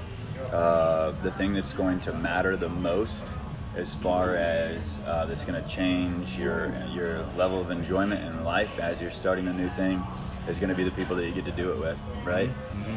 uh, 0.51 1.11
the 1.23 1.31
thing 1.31 1.53
that's 1.53 1.73
going 1.73 1.99
to 2.01 2.13
matter 2.13 2.55
the 2.55 2.69
most, 2.69 3.27
as 3.75 3.95
far 3.95 4.35
as 4.35 4.99
uh, 5.05 5.25
that's 5.25 5.45
going 5.45 5.61
to 5.61 5.67
change 5.67 6.37
your 6.37 6.73
your 6.91 7.23
level 7.35 7.59
of 7.59 7.71
enjoyment 7.71 8.23
in 8.23 8.43
life 8.43 8.79
as 8.79 9.01
you're 9.01 9.11
starting 9.11 9.47
a 9.47 9.53
new 9.53 9.69
thing, 9.69 10.03
is 10.47 10.59
going 10.59 10.69
to 10.69 10.75
be 10.75 10.83
the 10.83 10.91
people 10.91 11.15
that 11.15 11.25
you 11.25 11.31
get 11.31 11.45
to 11.45 11.51
do 11.51 11.71
it 11.71 11.79
with, 11.79 11.99
right? 12.23 12.49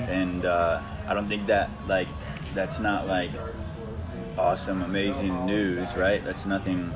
And 0.09 0.45
uh, 0.45 0.81
I 1.07 1.15
don't 1.15 1.29
think 1.29 1.47
that 1.47 1.71
like 1.87 2.09
that's 2.55 2.79
not 2.79 3.07
like 3.07 3.31
awesome, 4.39 4.83
amazing 4.83 5.47
news, 5.47 5.97
right? 5.97 6.23
That's 6.25 6.47
nothing 6.47 6.95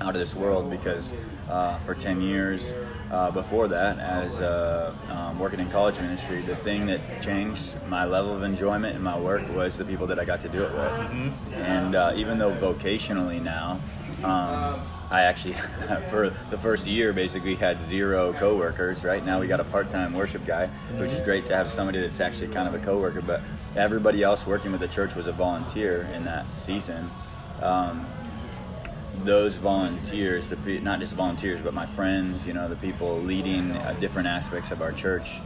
out 0.00 0.14
of 0.14 0.20
this 0.20 0.34
world 0.34 0.70
because 0.70 1.12
uh, 1.48 1.78
for 1.80 1.94
10 1.94 2.20
years 2.20 2.74
uh, 3.10 3.30
before 3.30 3.68
that, 3.68 3.98
as 3.98 4.40
uh, 4.40 4.92
um, 5.10 5.38
working 5.38 5.60
in 5.60 5.70
college 5.70 5.96
ministry, 5.96 6.40
the 6.40 6.56
thing 6.56 6.86
that 6.86 7.00
changed 7.22 7.76
my 7.88 8.04
level 8.04 8.34
of 8.34 8.42
enjoyment 8.42 8.96
in 8.96 9.02
my 9.02 9.18
work 9.18 9.42
was 9.54 9.76
the 9.76 9.84
people 9.84 10.06
that 10.08 10.18
I 10.18 10.24
got 10.24 10.42
to 10.42 10.48
do 10.48 10.64
it 10.64 10.72
with. 10.72 11.10
And 11.54 11.94
uh, 11.94 12.12
even 12.16 12.38
though 12.38 12.52
vocationally 12.52 13.40
now, 13.40 13.80
um, 14.24 14.80
I 15.10 15.22
actually, 15.22 15.54
for 16.10 16.30
the 16.50 16.58
first 16.58 16.86
year, 16.86 17.12
basically 17.12 17.54
had 17.54 17.80
zero 17.80 18.32
coworkers. 18.32 19.04
Right 19.04 19.24
now, 19.24 19.40
we 19.40 19.46
got 19.46 19.60
a 19.60 19.64
part-time 19.64 20.12
worship 20.14 20.44
guy, 20.44 20.66
which 20.98 21.12
is 21.12 21.20
great 21.20 21.46
to 21.46 21.56
have 21.56 21.70
somebody 21.70 22.00
that's 22.00 22.20
actually 22.20 22.48
kind 22.48 22.66
of 22.66 22.74
a 22.74 22.84
coworker. 22.84 23.22
But 23.22 23.40
everybody 23.76 24.22
else 24.22 24.46
working 24.46 24.72
with 24.72 24.80
the 24.80 24.88
church 24.88 25.14
was 25.14 25.26
a 25.26 25.32
volunteer 25.32 26.08
in 26.14 26.24
that 26.24 26.56
season. 26.56 27.10
Um, 27.62 28.06
those 29.24 29.56
volunteers, 29.56 30.48
the 30.48 30.80
not 30.80 31.00
just 31.00 31.14
volunteers, 31.14 31.60
but 31.60 31.74
my 31.74 31.86
friends, 31.86 32.46
you 32.46 32.52
know, 32.52 32.68
the 32.68 32.76
people 32.76 33.18
leading 33.20 33.72
uh, 33.72 33.94
different 34.00 34.28
aspects 34.28 34.70
of 34.70 34.82
our 34.82 34.92
church, 34.92 35.40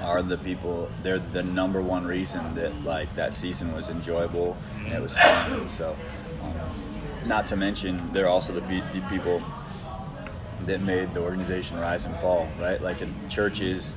are 0.00 0.22
the 0.22 0.38
people. 0.38 0.88
They're 1.02 1.18
the 1.18 1.42
number 1.42 1.80
one 1.80 2.06
reason 2.06 2.54
that 2.54 2.84
like 2.84 3.14
that 3.16 3.34
season 3.34 3.72
was 3.72 3.88
enjoyable 3.88 4.56
and 4.84 4.92
it 4.92 5.02
was 5.02 5.16
fun. 5.16 5.68
So, 5.68 5.96
um, 6.42 7.28
not 7.28 7.46
to 7.48 7.56
mention, 7.56 8.12
they're 8.12 8.28
also 8.28 8.52
the, 8.52 8.60
pe- 8.62 8.92
the 8.92 9.04
people 9.08 9.42
that 10.66 10.80
made 10.80 11.12
the 11.14 11.20
organization 11.20 11.78
rise 11.78 12.06
and 12.06 12.14
fall. 12.16 12.48
Right, 12.60 12.80
like 12.80 13.02
in 13.02 13.12
churches, 13.28 13.96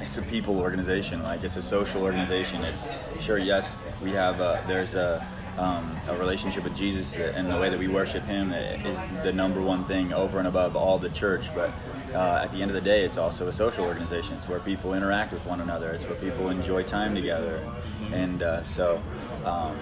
it's 0.00 0.18
a 0.18 0.22
people 0.22 0.58
organization. 0.58 1.22
Like 1.22 1.44
it's 1.44 1.56
a 1.56 1.62
social 1.62 2.02
organization. 2.02 2.62
It's 2.62 2.86
sure, 3.20 3.38
yes, 3.38 3.76
we 4.02 4.10
have. 4.12 4.40
A, 4.40 4.62
there's 4.66 4.94
a 4.94 5.26
um, 5.58 5.96
a 6.08 6.16
relationship 6.16 6.64
with 6.64 6.74
Jesus 6.76 7.14
and 7.14 7.46
the 7.46 7.58
way 7.58 7.68
that 7.68 7.78
we 7.78 7.88
worship 7.88 8.24
Him 8.24 8.52
is 8.52 9.22
the 9.22 9.32
number 9.32 9.60
one 9.60 9.84
thing 9.84 10.12
over 10.12 10.38
and 10.38 10.48
above 10.48 10.76
all 10.76 10.98
the 10.98 11.10
church. 11.10 11.54
But 11.54 11.70
uh, 12.14 12.40
at 12.42 12.50
the 12.52 12.62
end 12.62 12.70
of 12.70 12.74
the 12.74 12.80
day, 12.80 13.04
it's 13.04 13.18
also 13.18 13.48
a 13.48 13.52
social 13.52 13.84
organization. 13.84 14.36
It's 14.36 14.48
where 14.48 14.60
people 14.60 14.94
interact 14.94 15.32
with 15.32 15.44
one 15.46 15.60
another. 15.60 15.90
It's 15.90 16.04
where 16.06 16.18
people 16.18 16.50
enjoy 16.50 16.82
time 16.82 17.14
together. 17.14 17.60
And 18.12 18.42
uh, 18.42 18.62
so, 18.64 19.02
um, 19.44 19.78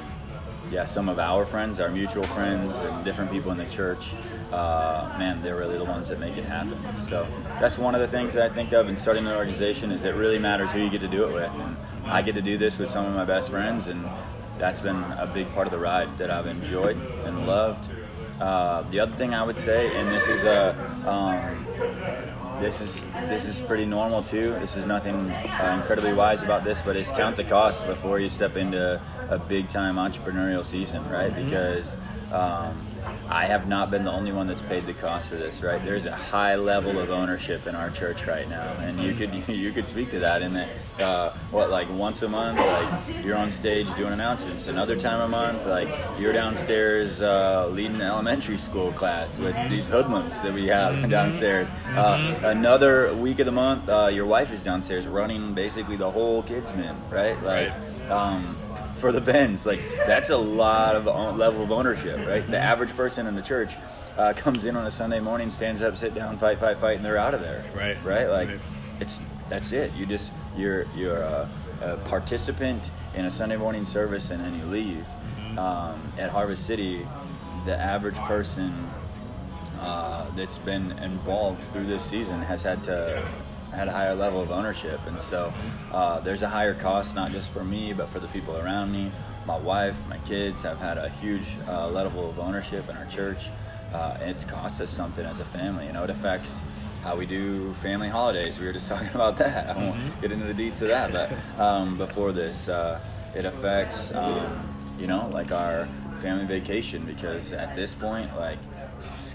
yeah, 0.70 0.84
some 0.84 1.08
of 1.08 1.18
our 1.18 1.44
friends, 1.44 1.80
our 1.80 1.88
mutual 1.88 2.22
friends, 2.22 2.78
and 2.78 3.04
different 3.04 3.30
people 3.32 3.50
in 3.50 3.58
the 3.58 3.66
church, 3.66 4.14
uh, 4.52 5.14
man, 5.18 5.42
they're 5.42 5.56
really 5.56 5.78
the 5.78 5.84
ones 5.84 6.08
that 6.08 6.20
make 6.20 6.36
it 6.36 6.44
happen. 6.44 6.78
So 6.96 7.26
that's 7.60 7.78
one 7.78 7.94
of 7.94 8.00
the 8.00 8.08
things 8.08 8.34
that 8.34 8.44
I 8.44 8.54
think 8.54 8.72
of 8.72 8.88
in 8.88 8.96
starting 8.96 9.26
an 9.26 9.34
organization 9.34 9.90
is 9.90 10.04
it 10.04 10.14
really 10.14 10.38
matters 10.38 10.72
who 10.72 10.80
you 10.80 10.90
get 10.90 11.00
to 11.00 11.08
do 11.08 11.24
it 11.26 11.32
with. 11.32 11.50
And 11.50 11.76
I 12.04 12.22
get 12.22 12.34
to 12.36 12.42
do 12.42 12.56
this 12.58 12.78
with 12.78 12.90
some 12.90 13.06
of 13.06 13.14
my 13.14 13.24
best 13.24 13.50
friends, 13.50 13.88
and 13.88 14.08
that's 14.60 14.82
been 14.82 15.02
a 15.18 15.26
big 15.26 15.52
part 15.54 15.66
of 15.66 15.72
the 15.72 15.78
ride 15.78 16.16
that 16.18 16.30
I've 16.30 16.46
enjoyed 16.46 16.96
and 17.24 17.46
loved. 17.46 17.90
Uh, 18.38 18.82
the 18.90 19.00
other 19.00 19.16
thing 19.16 19.34
I 19.34 19.42
would 19.42 19.58
say, 19.58 19.94
and 19.96 20.08
this 20.10 20.28
is 20.28 20.44
a 20.44 20.76
um, 21.06 21.66
this 22.60 22.80
is 22.82 23.06
this 23.28 23.46
is 23.46 23.60
pretty 23.60 23.86
normal 23.86 24.22
too. 24.22 24.52
This 24.60 24.76
is 24.76 24.84
nothing 24.84 25.30
uh, 25.30 25.78
incredibly 25.80 26.12
wise 26.12 26.42
about 26.42 26.62
this, 26.62 26.82
but 26.82 26.94
it's 26.94 27.10
count 27.10 27.36
the 27.36 27.44
costs 27.44 27.82
before 27.84 28.20
you 28.20 28.28
step 28.28 28.56
into 28.56 29.00
a 29.30 29.38
big 29.38 29.68
time 29.68 29.96
entrepreneurial 29.96 30.64
season, 30.64 31.08
right? 31.10 31.34
Because 31.34 31.96
um, 32.32 32.74
I 33.28 33.46
have 33.46 33.68
not 33.68 33.90
been 33.90 34.04
the 34.04 34.10
only 34.10 34.32
one 34.32 34.46
that's 34.48 34.62
paid 34.62 34.86
the 34.86 34.92
cost 34.92 35.32
of 35.32 35.38
this, 35.38 35.62
right? 35.62 35.82
There's 35.84 36.06
a 36.06 36.14
high 36.14 36.56
level 36.56 36.98
of 36.98 37.10
ownership 37.10 37.66
in 37.66 37.74
our 37.74 37.90
church 37.90 38.26
right 38.26 38.48
now, 38.48 38.72
and 38.80 38.98
you 38.98 39.14
could 39.14 39.48
you 39.48 39.70
could 39.72 39.86
speak 39.86 40.10
to 40.10 40.18
that 40.20 40.42
in 40.42 40.52
that 40.54 40.68
uh, 40.98 41.30
what 41.50 41.70
like 41.70 41.88
once 41.90 42.22
a 42.22 42.28
month, 42.28 42.58
like 42.58 43.24
you're 43.24 43.36
on 43.36 43.52
stage 43.52 43.86
doing 43.96 44.12
announcements. 44.12 44.66
Another 44.66 44.96
time 44.96 45.20
a 45.20 45.28
month, 45.28 45.64
like 45.66 45.88
you're 46.18 46.32
downstairs 46.32 47.20
uh, 47.20 47.68
leading 47.68 47.96
an 47.96 48.02
elementary 48.02 48.58
school 48.58 48.92
class 48.92 49.38
with 49.38 49.54
these 49.70 49.86
hoodlums 49.86 50.42
that 50.42 50.52
we 50.52 50.66
have 50.66 51.08
downstairs. 51.10 51.68
Uh, 51.90 52.38
another 52.44 53.14
week 53.14 53.38
of 53.38 53.46
the 53.46 53.52
month, 53.52 53.88
uh, 53.88 54.08
your 54.08 54.26
wife 54.26 54.52
is 54.52 54.64
downstairs 54.64 55.06
running 55.06 55.54
basically 55.54 55.96
the 55.96 56.10
whole 56.10 56.42
kids' 56.42 56.74
min, 56.74 56.96
right? 57.10 57.40
Like. 57.42 57.72
Um, 58.10 58.56
for 59.00 59.10
the 59.12 59.20
Benz. 59.20 59.66
Like 59.66 59.80
that's 60.06 60.30
a 60.30 60.36
lot 60.36 60.94
of 60.96 61.08
own- 61.08 61.38
level 61.38 61.62
of 61.62 61.72
ownership, 61.72 62.18
right? 62.26 62.48
The 62.48 62.58
average 62.58 62.94
person 62.96 63.26
in 63.26 63.34
the 63.34 63.42
church 63.42 63.74
uh, 64.16 64.32
comes 64.36 64.64
in 64.66 64.76
on 64.76 64.86
a 64.86 64.90
Sunday 64.90 65.20
morning, 65.20 65.50
stands 65.50 65.82
up, 65.82 65.96
sit 65.96 66.14
down, 66.14 66.36
fight, 66.38 66.58
fight, 66.58 66.78
fight, 66.78 66.96
and 66.96 67.04
they're 67.04 67.16
out 67.16 67.34
of 67.34 67.40
there. 67.40 67.64
Right. 67.74 67.96
Right. 68.04 68.26
Like 68.28 68.48
Right. 68.48 68.58
it's 69.00 69.18
that's 69.48 69.72
it. 69.72 69.92
You 69.94 70.06
just 70.06 70.32
you're 70.56 70.86
you're 70.94 71.16
a, 71.22 71.48
a 71.82 71.96
participant 72.08 72.90
in 73.16 73.24
a 73.24 73.30
Sunday 73.30 73.56
morning 73.56 73.86
service, 73.86 74.30
and 74.30 74.44
then 74.44 74.56
you 74.58 74.64
leave. 74.66 75.04
Um, 75.58 76.00
at 76.16 76.30
Harvest 76.30 76.64
City, 76.64 77.04
the 77.66 77.76
average 77.76 78.14
person 78.18 78.72
uh, 79.80 80.26
that's 80.36 80.58
been 80.58 80.92
involved 80.92 81.62
through 81.64 81.86
this 81.86 82.04
season 82.04 82.40
has 82.42 82.62
had 82.62 82.84
to 82.84 83.20
had 83.70 83.88
a 83.88 83.92
higher 83.92 84.14
level 84.14 84.40
of 84.40 84.50
ownership, 84.50 85.00
and 85.06 85.20
so 85.20 85.52
uh, 85.92 86.20
there's 86.20 86.42
a 86.42 86.48
higher 86.48 86.74
cost 86.74 87.14
not 87.14 87.30
just 87.30 87.50
for 87.52 87.64
me 87.64 87.92
but 87.92 88.08
for 88.08 88.20
the 88.20 88.28
people 88.28 88.56
around 88.58 88.92
me. 88.92 89.10
My 89.46 89.58
wife, 89.58 89.96
my 90.08 90.18
kids 90.18 90.62
have 90.62 90.78
had 90.78 90.98
a 90.98 91.08
huge 91.08 91.44
uh, 91.68 91.88
level 91.88 92.28
of 92.28 92.38
ownership 92.38 92.88
in 92.88 92.96
our 92.96 93.06
church, 93.06 93.48
uh, 93.92 94.18
and 94.20 94.30
it's 94.30 94.44
cost 94.44 94.80
us 94.80 94.90
something 94.90 95.24
as 95.24 95.40
a 95.40 95.44
family. 95.44 95.86
You 95.86 95.92
know, 95.92 96.04
it 96.04 96.10
affects 96.10 96.62
how 97.02 97.16
we 97.16 97.26
do 97.26 97.72
family 97.74 98.08
holidays. 98.08 98.58
We 98.60 98.66
were 98.66 98.72
just 98.72 98.88
talking 98.92 99.08
about 99.14 99.38
that. 99.38 99.76
I 99.76 99.78
won't 99.78 100.20
get 100.20 100.32
into 100.32 100.52
the 100.52 100.70
deets 100.70 100.82
of 100.82 100.88
that, 100.88 101.12
but 101.12 101.60
um, 101.60 101.96
before 101.96 102.32
this, 102.32 102.68
uh, 102.68 103.00
it 103.34 103.44
affects 103.44 104.12
um, 104.12 104.68
you 104.98 105.06
know 105.06 105.28
like 105.32 105.52
our 105.52 105.86
family 106.18 106.44
vacation 106.44 107.04
because 107.06 107.52
at 107.52 107.74
this 107.74 107.94
point, 107.94 108.36
like 108.36 108.58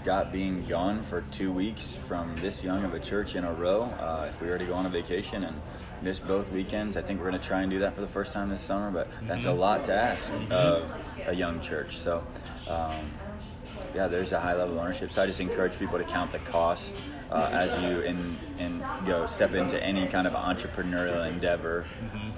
Scott 0.06 0.30
being 0.30 0.64
gone 0.66 1.02
for 1.02 1.22
two 1.32 1.50
weeks 1.50 1.96
from 1.96 2.32
this 2.36 2.62
young 2.62 2.84
of 2.84 2.94
a 2.94 3.00
church 3.00 3.34
in 3.34 3.42
a 3.42 3.52
row, 3.52 3.86
uh, 3.98 4.26
if 4.28 4.40
we 4.40 4.46
were 4.46 4.56
to 4.56 4.64
go 4.64 4.74
on 4.74 4.86
a 4.86 4.88
vacation 4.88 5.42
and 5.42 5.60
miss 6.00 6.20
both 6.20 6.52
weekends, 6.52 6.96
I 6.96 7.02
think 7.02 7.18
we're 7.18 7.28
going 7.28 7.42
to 7.42 7.44
try 7.44 7.62
and 7.62 7.70
do 7.72 7.80
that 7.80 7.96
for 7.96 8.02
the 8.02 8.06
first 8.06 8.32
time 8.32 8.48
this 8.48 8.62
summer. 8.62 8.92
But 8.92 9.08
that's 9.22 9.46
a 9.46 9.52
lot 9.52 9.84
to 9.86 9.92
ask 9.92 10.32
of 10.52 10.94
a 11.26 11.34
young 11.34 11.60
church. 11.60 11.96
So. 11.96 12.24
Um, 12.70 12.94
yeah, 13.94 14.06
there's 14.08 14.32
a 14.32 14.38
high 14.40 14.54
level 14.54 14.78
of 14.78 14.84
ownership. 14.84 15.10
So 15.10 15.22
I 15.22 15.26
just 15.26 15.40
encourage 15.40 15.78
people 15.78 15.96
to 15.96 16.04
count 16.04 16.30
the 16.30 16.38
cost 16.38 17.00
uh, 17.30 17.48
as 17.52 17.74
you 17.82 18.00
in 18.00 18.36
in 18.58 18.84
you 19.04 19.08
know 19.08 19.26
step 19.26 19.54
into 19.54 19.82
any 19.82 20.06
kind 20.06 20.26
of 20.26 20.34
entrepreneurial 20.34 21.26
endeavor. 21.26 21.86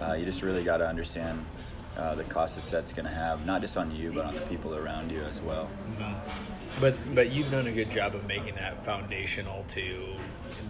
Uh, 0.01 0.13
you 0.13 0.25
just 0.25 0.43
really 0.43 0.63
got 0.63 0.77
to 0.77 0.87
understand 0.87 1.45
uh, 1.97 2.15
the 2.15 2.25
cost 2.25 2.57
that 2.57 2.65
that's 2.65 2.93
going 2.93 3.07
to 3.07 3.13
have, 3.13 3.45
not 3.45 3.61
just 3.61 3.77
on 3.77 3.95
you, 3.95 4.13
but 4.13 4.25
on 4.25 4.35
the 4.35 4.41
people 4.43 4.75
around 4.75 5.11
you 5.11 5.21
as 5.23 5.41
well. 5.41 5.69
But 6.81 6.95
but 7.15 7.33
you've 7.33 7.51
done 7.51 7.67
a 7.67 7.73
good 7.73 7.91
job 7.91 8.15
of 8.15 8.27
making 8.27 8.55
that 8.57 8.85
foundational 8.85 9.65
to 9.69 10.07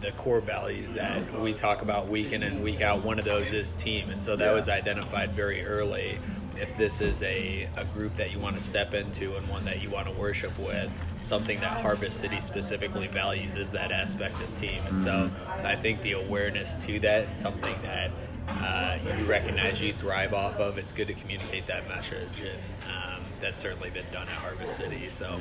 the 0.01 0.13
core 0.13 0.41
values 0.41 0.95
that 0.95 1.33
we 1.41 1.53
talk 1.53 1.83
about 1.83 2.09
week 2.09 2.33
in 2.33 2.43
and 2.43 2.63
week 2.63 2.81
out. 2.81 3.05
One 3.05 3.19
of 3.19 3.25
those 3.25 3.53
is 3.53 3.73
team, 3.75 4.11
and 4.11 4.23
so 4.23 4.37
that 4.37 4.45
Yeah. 4.47 4.53
was 4.55 4.69
identified 4.69 5.31
very 5.33 5.65
early. 5.67 6.19
If 6.57 6.77
this 6.77 7.01
is 7.01 7.23
a, 7.23 7.69
a 7.77 7.85
group 7.87 8.17
that 8.17 8.33
you 8.33 8.39
want 8.41 8.57
to 8.57 8.63
step 8.63 8.93
into 8.95 9.37
and 9.37 9.49
one 9.49 9.65
that 9.65 9.81
you 9.83 9.91
want 9.91 10.07
to 10.09 10.13
worship 10.13 10.59
with, 10.59 10.91
something 11.21 11.61
that 11.61 11.81
Harvest 11.81 12.19
City 12.19 12.41
specifically 12.41 13.07
values 13.07 13.55
is 13.55 13.71
that 13.73 13.93
aspect 13.93 14.41
of 14.41 14.53
team. 14.57 14.81
And 14.89 14.99
so 14.99 15.31
I 15.63 15.77
think 15.77 16.03
the 16.03 16.13
awareness 16.13 16.75
to 16.87 16.99
that, 17.01 17.37
something 17.37 17.75
that 17.83 18.11
uh, 18.49 18.99
you 19.19 19.25
recognize 19.27 19.81
you 19.81 19.93
thrive 19.93 20.35
off 20.35 20.59
of, 20.59 20.79
it's 20.79 20.93
good 20.93 21.07
to 21.09 21.15
communicate 21.15 21.67
that 21.69 21.87
message. 21.89 22.41
And 22.41 22.59
um, 22.93 23.23
that's 23.41 23.59
certainly 23.59 23.91
been 23.91 24.07
done 24.13 24.23
at 24.23 24.29
Harvest 24.35 24.75
City. 24.77 25.09
So. 25.11 25.39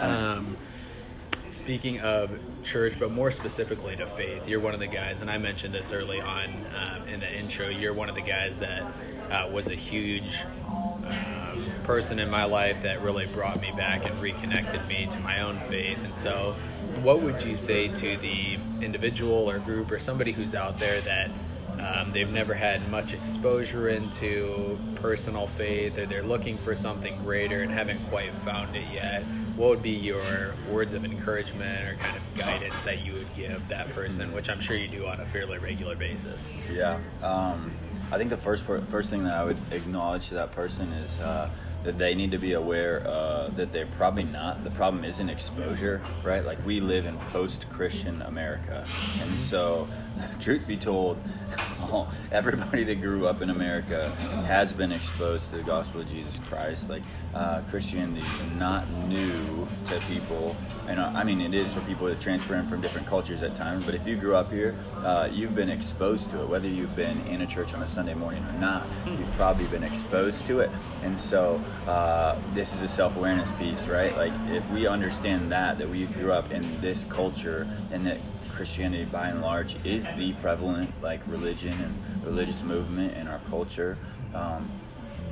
Um, 0.00 0.56
speaking 1.46 2.00
of 2.00 2.30
church, 2.62 2.98
but 2.98 3.12
more 3.12 3.30
specifically 3.30 3.96
to 3.96 4.06
faith, 4.06 4.48
you're 4.48 4.60
one 4.60 4.74
of 4.74 4.80
the 4.80 4.86
guys, 4.86 5.20
and 5.20 5.30
I 5.30 5.38
mentioned 5.38 5.74
this 5.74 5.92
early 5.92 6.20
on 6.20 6.50
um, 6.74 7.08
in 7.08 7.20
the 7.20 7.38
intro. 7.38 7.68
You're 7.68 7.92
one 7.92 8.08
of 8.08 8.14
the 8.14 8.22
guys 8.22 8.60
that 8.60 8.82
uh, 9.30 9.48
was 9.52 9.68
a 9.68 9.74
huge 9.74 10.40
um, 10.66 11.64
person 11.84 12.18
in 12.18 12.30
my 12.30 12.44
life 12.44 12.82
that 12.82 13.02
really 13.02 13.26
brought 13.26 13.60
me 13.60 13.72
back 13.76 14.08
and 14.08 14.14
reconnected 14.20 14.86
me 14.88 15.06
to 15.10 15.20
my 15.20 15.42
own 15.42 15.58
faith. 15.60 16.02
And 16.04 16.14
so, 16.14 16.56
what 17.02 17.20
would 17.20 17.42
you 17.42 17.54
say 17.54 17.88
to 17.88 18.16
the 18.16 18.58
individual 18.80 19.48
or 19.50 19.58
group 19.58 19.90
or 19.90 19.98
somebody 19.98 20.32
who's 20.32 20.54
out 20.54 20.78
there 20.78 21.00
that 21.02 21.30
um, 21.84 22.12
they've 22.12 22.32
never 22.32 22.54
had 22.54 22.88
much 22.90 23.12
exposure 23.12 23.88
into 23.88 24.78
personal 24.96 25.46
faith, 25.46 25.98
or 25.98 26.06
they're 26.06 26.22
looking 26.22 26.56
for 26.58 26.74
something 26.74 27.16
greater 27.24 27.62
and 27.62 27.70
haven't 27.70 28.02
quite 28.08 28.30
found 28.30 28.74
it 28.74 28.86
yet. 28.92 29.22
What 29.56 29.70
would 29.70 29.82
be 29.82 29.90
your 29.90 30.54
words 30.70 30.94
of 30.94 31.04
encouragement 31.04 31.88
or 31.88 31.94
kind 31.94 32.16
of 32.16 32.38
guidance 32.38 32.82
that 32.82 33.04
you 33.04 33.12
would 33.12 33.34
give 33.36 33.68
that 33.68 33.88
person, 33.90 34.32
which 34.32 34.48
I'm 34.50 34.60
sure 34.60 34.76
you 34.76 34.88
do 34.88 35.06
on 35.06 35.20
a 35.20 35.24
fairly 35.26 35.58
regular 35.58 35.94
basis? 35.94 36.50
Yeah, 36.72 36.98
um, 37.22 37.70
I 38.10 38.18
think 38.18 38.30
the 38.30 38.36
first 38.36 38.66
per- 38.66 38.80
first 38.80 39.10
thing 39.10 39.24
that 39.24 39.34
I 39.34 39.44
would 39.44 39.58
acknowledge 39.70 40.28
to 40.28 40.34
that 40.34 40.52
person 40.52 40.88
is 40.92 41.20
uh, 41.20 41.48
that 41.84 41.98
they 41.98 42.14
need 42.14 42.30
to 42.32 42.38
be 42.38 42.54
aware 42.54 43.06
uh, 43.06 43.48
that 43.56 43.72
they're 43.72 43.86
probably 43.98 44.24
not. 44.24 44.64
The 44.64 44.70
problem 44.70 45.04
isn't 45.04 45.28
exposure, 45.28 46.02
right? 46.24 46.44
Like 46.44 46.64
we 46.66 46.80
live 46.80 47.06
in 47.06 47.16
post-Christian 47.30 48.22
America, 48.22 48.84
and 49.20 49.38
so, 49.38 49.86
truth 50.40 50.66
be 50.66 50.76
told, 50.76 51.18
everybody 52.32 52.84
that 52.84 53.00
grew 53.00 53.26
up 53.26 53.42
in 53.42 53.50
America 53.50 54.10
has 54.46 54.72
been 54.72 54.92
exposed 54.92 55.50
to 55.50 55.56
the 55.56 55.62
gospel 55.62 56.00
of 56.00 56.08
Jesus 56.08 56.38
Christ. 56.48 56.90
Like 56.90 57.02
uh, 57.34 57.60
Christianity 57.70 58.20
is 58.20 58.58
not 58.58 58.88
new 59.08 59.66
to 59.86 60.00
people, 60.08 60.56
and 60.88 60.98
uh, 60.98 61.12
I 61.14 61.24
mean 61.24 61.40
it 61.40 61.54
is 61.54 61.72
for 61.72 61.80
people 61.82 62.06
that 62.06 62.20
transfer 62.20 62.54
in 62.56 62.66
from 62.66 62.80
different 62.80 63.06
cultures 63.06 63.42
at 63.42 63.54
times. 63.54 63.84
But 63.84 63.94
if 63.94 64.06
you 64.06 64.16
grew 64.16 64.34
up 64.34 64.50
here, 64.50 64.74
uh, 64.98 65.28
you've 65.32 65.54
been 65.54 65.68
exposed 65.68 66.30
to 66.30 66.42
it, 66.42 66.48
whether 66.48 66.68
you've 66.68 66.94
been 66.96 67.20
in 67.26 67.42
a 67.42 67.46
church 67.46 67.74
on 67.74 67.82
a 67.82 67.88
Sunday 67.88 68.14
morning 68.14 68.44
or 68.44 68.58
not. 68.58 68.86
You've 69.06 69.32
probably 69.36 69.66
been 69.66 69.84
exposed 69.84 70.46
to 70.46 70.60
it, 70.60 70.70
and 71.02 71.18
so 71.18 71.60
uh, 71.86 72.38
this 72.54 72.74
is 72.74 72.82
a 72.82 72.88
self-awareness 72.88 73.50
piece, 73.52 73.86
right? 73.86 74.16
Like 74.16 74.32
if 74.48 74.68
we 74.70 74.86
understand 74.86 75.52
that 75.52 75.78
that 75.78 75.88
we 75.88 76.06
grew 76.06 76.32
up 76.32 76.50
in 76.50 76.80
this 76.80 77.04
culture 77.04 77.66
and 77.92 78.06
that 78.06 78.18
Christianity, 78.54 79.04
by 79.04 79.28
and 79.28 79.40
large, 79.40 79.76
is 79.84 80.06
the 80.16 80.32
prevalent 80.34 80.90
like 81.02 81.20
religion 81.26 81.72
and 81.72 82.24
religious 82.24 82.62
movement 82.62 83.16
in 83.16 83.28
our 83.28 83.40
culture. 83.50 83.98
Um, 84.34 84.70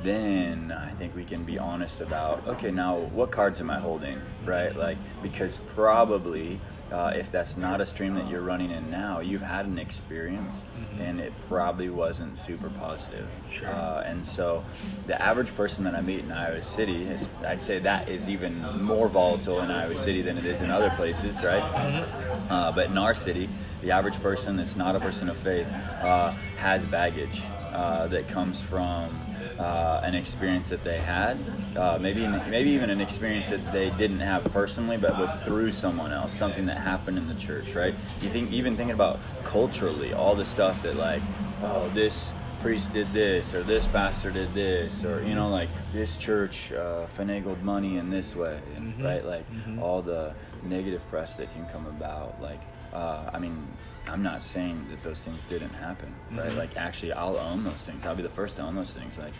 then 0.03 0.71
I 0.71 0.89
think 0.91 1.15
we 1.15 1.23
can 1.23 1.43
be 1.43 1.57
honest 1.57 2.01
about 2.01 2.45
okay, 2.47 2.71
now 2.71 2.97
what 2.97 3.31
cards 3.31 3.59
am 3.59 3.69
I 3.69 3.79
holding, 3.79 4.21
right? 4.45 4.75
Like 4.75 4.97
because 5.21 5.57
probably 5.73 6.59
uh, 6.93 7.11
if 7.15 7.31
that's 7.31 7.57
not 7.57 7.81
a 7.81 7.85
stream 7.85 8.13
that 8.13 8.29
you're 8.29 8.41
running 8.41 8.69
in 8.69 8.91
now, 8.91 9.19
you've 9.19 9.41
had 9.41 9.65
an 9.65 9.79
experience 9.79 10.63
mm-hmm. 10.63 11.01
and 11.01 11.19
it 11.19 11.33
probably 11.49 11.89
wasn't 11.89 12.37
super 12.37 12.69
positive. 12.69 13.27
Sure. 13.49 13.67
Uh, 13.67 14.03
and 14.05 14.23
so 14.23 14.63
the 15.07 15.19
average 15.19 15.53
person 15.55 15.83
that 15.85 15.95
I 15.95 16.01
meet 16.01 16.19
in 16.19 16.31
Iowa 16.31 16.61
City, 16.61 17.03
is, 17.05 17.27
I'd 17.47 17.63
say 17.63 17.79
that 17.79 18.09
is 18.09 18.29
even 18.29 18.61
more 18.83 19.07
volatile 19.07 19.61
in 19.61 19.71
Iowa 19.71 19.95
City 19.95 20.21
than 20.21 20.37
it 20.37 20.45
is 20.45 20.61
in 20.61 20.69
other 20.69 20.91
places, 20.91 21.43
right? 21.43 21.63
Mm-hmm. 21.63 22.51
Uh, 22.53 22.71
but 22.73 22.91
in 22.91 22.97
our 22.99 23.15
city, 23.15 23.49
the 23.81 23.89
average 23.89 24.21
person 24.21 24.55
that's 24.55 24.75
not 24.75 24.95
a 24.95 24.99
person 24.99 25.29
of 25.29 25.37
faith 25.37 25.67
uh, 26.03 26.29
has 26.57 26.85
baggage 26.85 27.41
uh, 27.71 28.05
that 28.07 28.27
comes 28.27 28.61
from 28.61 29.19
uh, 29.59 30.01
an 30.03 30.15
experience 30.15 30.69
that 30.69 30.83
they 30.83 30.99
had, 30.99 31.37
uh, 31.75 31.97
maybe 31.99 32.27
maybe 32.49 32.71
even 32.71 32.89
an 32.89 33.01
experience 33.01 33.49
that 33.49 33.71
they 33.71 33.89
didn't 33.91 34.19
have 34.19 34.43
personally, 34.51 34.97
but 34.97 35.17
was 35.17 35.35
through 35.37 35.71
someone 35.71 36.11
else, 36.11 36.33
something 36.33 36.65
that 36.65 36.77
happened 36.77 37.17
in 37.17 37.27
the 37.27 37.35
church, 37.35 37.75
right? 37.75 37.93
You 38.21 38.29
think 38.29 38.51
even 38.51 38.75
thinking 38.75 38.93
about 38.93 39.19
culturally, 39.43 40.13
all 40.13 40.35
the 40.35 40.45
stuff 40.45 40.81
that 40.83 40.95
like, 40.95 41.21
oh, 41.61 41.89
this 41.93 42.31
priest 42.63 42.93
did 42.93 43.11
this, 43.11 43.53
or 43.53 43.61
this 43.61 43.85
pastor 43.85 44.31
did 44.31 44.53
this, 44.53 45.03
or 45.03 45.21
you 45.23 45.35
know, 45.35 45.49
like 45.49 45.67
this 45.91 46.15
church 46.17 46.71
uh, 46.71 47.05
finagled 47.17 47.61
money 47.61 47.97
in 47.97 48.09
this 48.09 48.37
way, 48.37 48.57
mm-hmm. 48.75 49.03
right? 49.03 49.25
Like 49.25 49.51
mm-hmm. 49.51 49.83
all 49.83 50.01
the 50.01 50.33
negative 50.63 51.05
press 51.09 51.35
that 51.35 51.53
can 51.53 51.65
come 51.67 51.85
about, 51.87 52.41
like 52.41 52.61
uh, 52.93 53.29
I 53.33 53.39
mean, 53.39 53.67
I'm 54.07 54.23
not 54.23 54.43
saying 54.43 54.85
that 54.91 55.03
those 55.03 55.23
things 55.23 55.41
didn't 55.49 55.73
happen, 55.73 56.13
right? 56.31 56.47
Mm-hmm. 56.47 56.57
Like, 56.57 56.77
actually, 56.77 57.11
I'll 57.11 57.37
own 57.37 57.63
those 57.63 57.85
things. 57.85 58.05
I'll 58.05 58.15
be 58.15 58.21
the 58.21 58.29
first 58.29 58.57
to 58.57 58.61
own 58.61 58.75
those 58.75 58.91
things. 58.91 59.17
Like, 59.17 59.33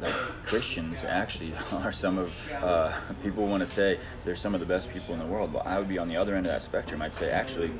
like 0.00 0.14
Christians 0.44 1.04
actually 1.04 1.52
are 1.72 1.92
some 1.92 2.18
of 2.18 2.52
uh, 2.62 2.92
people 3.22 3.46
want 3.46 3.60
to 3.60 3.66
say 3.66 3.98
they're 4.24 4.36
some 4.36 4.54
of 4.54 4.60
the 4.60 4.66
best 4.66 4.90
people 4.90 5.14
in 5.14 5.20
the 5.20 5.26
world. 5.26 5.52
But 5.52 5.66
I 5.66 5.78
would 5.78 5.88
be 5.88 5.98
on 5.98 6.08
the 6.08 6.16
other 6.16 6.34
end 6.34 6.46
of 6.46 6.52
that 6.52 6.62
spectrum. 6.62 7.02
I'd 7.02 7.14
say 7.14 7.30
actually, 7.30 7.70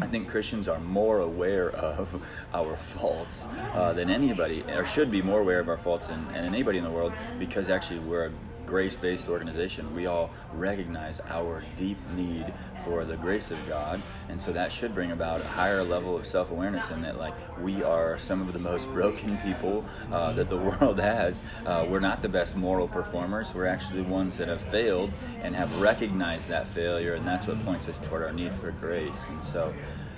I 0.00 0.06
think 0.06 0.28
Christians 0.28 0.68
are 0.68 0.80
more 0.80 1.20
aware 1.20 1.70
of 1.70 2.22
our 2.54 2.76
faults 2.76 3.46
uh, 3.72 3.92
than 3.92 4.10
anybody, 4.10 4.62
or 4.74 4.84
should 4.84 5.10
be 5.10 5.22
more 5.22 5.40
aware 5.40 5.60
of 5.60 5.68
our 5.68 5.78
faults 5.78 6.08
than, 6.08 6.26
than 6.32 6.44
anybody 6.44 6.78
in 6.78 6.84
the 6.84 6.90
world, 6.90 7.12
because 7.38 7.70
actually 7.70 8.00
we're 8.00 8.26
a 8.26 8.32
grace 8.68 8.94
based 8.94 9.28
organization, 9.28 9.92
we 9.96 10.06
all 10.06 10.30
recognize 10.52 11.20
our 11.30 11.62
deep 11.78 11.96
need 12.14 12.52
for 12.84 13.04
the 13.04 13.16
grace 13.16 13.50
of 13.50 13.58
God. 13.66 14.00
And 14.28 14.38
so 14.38 14.52
that 14.52 14.70
should 14.70 14.94
bring 14.94 15.12
about 15.12 15.40
a 15.40 15.44
higher 15.44 15.82
level 15.82 16.16
of 16.16 16.26
self 16.26 16.50
awareness 16.50 16.90
in 16.90 17.00
that, 17.02 17.18
like, 17.18 17.34
we 17.60 17.82
are 17.82 18.18
some 18.18 18.42
of 18.42 18.52
the 18.52 18.58
most 18.58 18.86
broken 18.92 19.38
people 19.38 19.84
uh, 20.12 20.32
that 20.34 20.50
the 20.50 20.56
world 20.68 21.00
has. 21.00 21.42
Uh, 21.64 21.86
we're 21.88 21.98
not 21.98 22.20
the 22.20 22.28
best 22.28 22.56
moral 22.56 22.86
performers. 22.86 23.54
We're 23.54 23.66
actually 23.66 24.02
ones 24.02 24.36
that 24.36 24.48
have 24.48 24.62
failed 24.62 25.14
and 25.40 25.56
have 25.56 25.80
recognized 25.80 26.48
that 26.48 26.68
failure. 26.68 27.14
And 27.14 27.26
that's 27.26 27.46
what 27.46 27.64
points 27.64 27.88
us 27.88 27.98
toward 27.98 28.22
our 28.22 28.32
need 28.32 28.54
for 28.54 28.70
grace. 28.72 29.28
And 29.30 29.42
so, 29.42 29.72